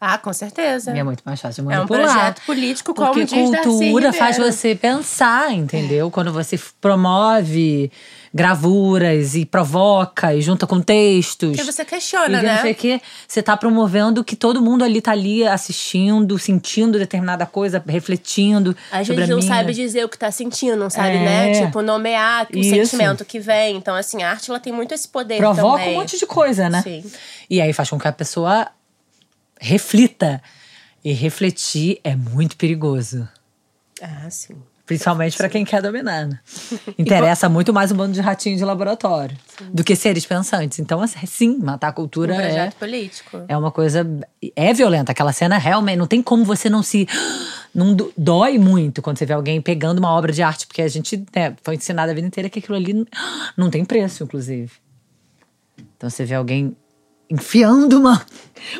[0.00, 0.92] Ah, com certeza.
[0.92, 2.00] É muito mais fácil manipular.
[2.00, 6.08] É um projeto político, como Porque diz cultura faz você pensar, entendeu?
[6.08, 6.10] É.
[6.10, 7.92] Quando você promove
[8.32, 11.50] gravuras e provoca e junta com textos.
[11.50, 12.54] Porque você questiona, e né?
[12.54, 17.44] Não sei que, você tá promovendo que todo mundo ali tá ali assistindo, sentindo determinada
[17.44, 18.74] coisa, refletindo.
[18.90, 19.42] A gente não minha...
[19.42, 21.50] sabe dizer o que tá sentindo, não sabe, né?
[21.50, 21.52] é.
[21.52, 21.66] né?
[21.66, 22.70] Tipo, nomear o Isso.
[22.70, 23.76] sentimento que vem.
[23.76, 25.96] Então, assim, a arte ela tem muito esse poder Provoca também.
[25.96, 26.80] um monte de coisa, né?
[26.82, 27.04] Sim.
[27.50, 28.68] E aí faz com que a pessoa
[29.60, 30.42] reflita.
[31.02, 33.26] E refletir é muito perigoso.
[34.02, 34.54] Ah, sim.
[34.84, 36.26] Principalmente para quem quer dominar.
[36.26, 36.40] Né?
[36.98, 39.70] Interessa muito mais o mundo de ratinho de laboratório sim.
[39.72, 40.80] do que seres pensantes.
[40.80, 43.40] Então, sim, matar a cultura um é político.
[43.46, 44.04] É uma coisa
[44.56, 45.12] é violenta.
[45.12, 47.06] Aquela cena realmente não tem como você não se
[47.72, 51.24] não dói muito quando você vê alguém pegando uma obra de arte, porque a gente
[51.34, 53.06] né, foi ensinado a vida inteira que aquilo ali
[53.56, 54.72] não tem preço, inclusive.
[55.96, 56.76] Então você vê alguém
[57.30, 58.26] enfiando uma,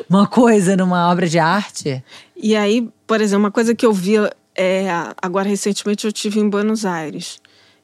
[0.09, 2.03] uma coisa numa obra de arte.
[2.35, 4.15] E aí, por exemplo, uma coisa que eu vi
[4.53, 4.89] É,
[5.21, 7.39] agora, recentemente, eu tive em Buenos Aires.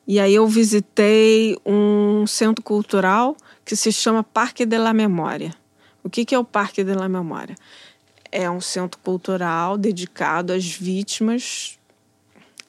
[0.06, 5.54] E aí eu visitei um centro cultural que se chama Parque de la Memória.
[6.04, 7.56] O que, que é o Parque de la Memória?
[8.32, 11.78] É um centro cultural dedicado às vítimas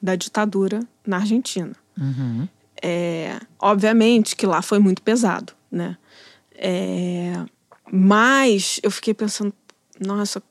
[0.01, 1.75] da ditadura na Argentina.
[1.97, 2.47] Uhum.
[2.81, 5.97] É, obviamente que lá foi muito pesado, né?
[6.55, 7.33] É,
[7.91, 9.53] mas eu fiquei pensando,
[9.99, 10.41] nossa,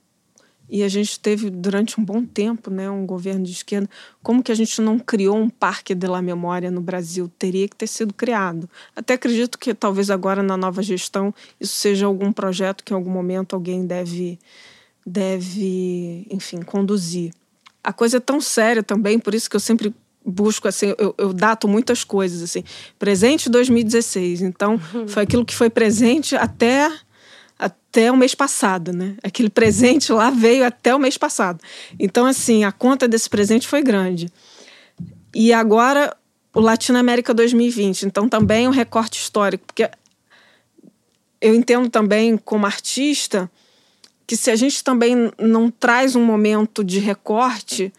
[0.68, 3.88] e a gente teve durante um bom tempo, né, um governo de esquerda.
[4.22, 7.30] Como que a gente não criou um parque de la memória no Brasil?
[7.38, 8.68] Teria que ter sido criado.
[8.94, 13.10] Até acredito que talvez agora na nova gestão isso seja algum projeto que em algum
[13.10, 14.38] momento alguém deve
[15.06, 17.32] deve, enfim, conduzir.
[17.82, 21.32] A coisa é tão séria também, por isso que eu sempre busco assim, eu, eu
[21.32, 22.62] dato muitas coisas assim.
[22.98, 25.08] Presente 2016, então uhum.
[25.08, 26.92] foi aquilo que foi presente até
[27.58, 29.16] até o mês passado, né?
[29.22, 31.60] Aquele presente lá veio até o mês passado.
[31.98, 34.30] Então, assim, a conta desse presente foi grande.
[35.34, 36.16] E agora
[36.54, 38.02] o Latino América 2020.
[38.04, 39.90] Então, também um recorte histórico, porque
[41.40, 43.50] eu entendo também como artista
[44.26, 47.90] que se a gente também não traz um momento de recorte,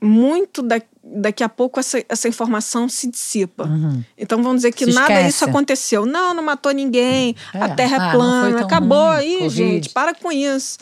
[0.00, 0.78] muito da,
[1.14, 3.64] daqui a pouco essa, essa informação se dissipa.
[3.64, 4.02] Uhum.
[4.16, 6.06] Então vamos dizer que se nada disso aconteceu.
[6.06, 7.58] Não, não matou ninguém, é.
[7.60, 9.54] a terra é ah, é plana, acabou ruim, aí, COVID.
[9.54, 10.78] gente, para com isso.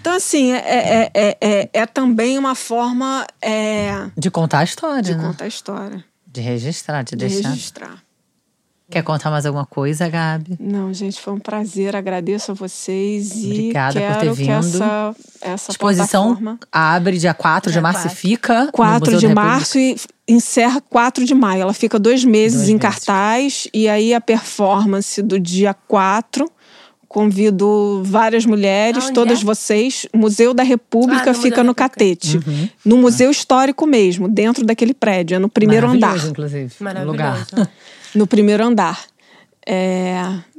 [0.00, 3.26] Então, assim, é, é, é, é, é também uma forma.
[4.16, 5.02] de contar a história.
[5.02, 5.22] De né?
[5.22, 6.04] contar a história.
[6.26, 7.48] De registrar, de, de deixar.
[7.50, 8.04] registrar.
[8.94, 10.56] Quer contar mais alguma coisa, Gabi?
[10.60, 11.96] Não, gente, foi um prazer.
[11.96, 14.46] Agradeço a vocês Obrigada e quero por ter vindo.
[14.46, 16.60] que essa, essa exposição plataforma...
[16.70, 18.12] abre dia 4 de março 4.
[18.12, 19.96] e fica 4 de março e
[20.28, 21.62] encerra 4 de maio.
[21.62, 22.82] Ela fica dois meses dois em meses.
[22.82, 26.48] cartaz e aí a performance do dia 4
[27.14, 29.44] Convido várias mulheres, Onde todas é?
[29.44, 30.04] vocês.
[30.12, 32.38] Museu da República ah, fica no Catete.
[32.38, 32.68] Uhum.
[32.84, 35.36] No Museu Histórico mesmo, dentro daquele prédio.
[35.36, 36.16] É no primeiro andar.
[36.26, 36.74] inclusive.
[36.80, 37.12] Maravilhoso.
[37.12, 37.46] Lugar.
[38.14, 39.04] no primeiro andar.
[39.66, 40.14] É,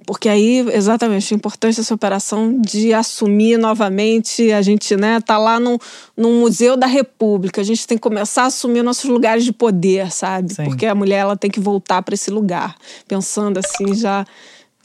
[0.05, 5.59] porque aí, exatamente, a importância dessa operação de assumir novamente, a gente né, tá lá
[5.59, 5.79] no,
[6.15, 10.11] no Museu da República, a gente tem que começar a assumir nossos lugares de poder,
[10.11, 10.53] sabe?
[10.53, 10.65] Sim.
[10.65, 12.75] Porque a mulher ela tem que voltar para esse lugar,
[13.07, 14.25] pensando assim já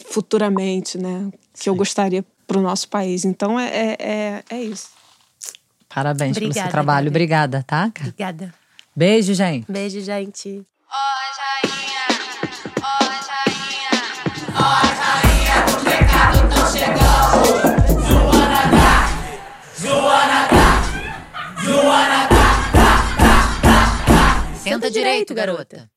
[0.08, 1.28] futuramente, né?
[1.52, 1.70] Que Sim.
[1.70, 3.24] eu gostaria para o nosso país.
[3.24, 4.88] Então é, é, é, é isso.
[5.88, 7.04] Parabéns Obrigada, pelo seu trabalho.
[7.04, 7.08] Gabi.
[7.08, 7.92] Obrigada, tá?
[8.00, 8.54] Obrigada.
[8.96, 9.70] Beijo, gente.
[9.70, 10.48] Beijo, gente.
[10.50, 11.29] Senta
[24.90, 25.90] direito, garota.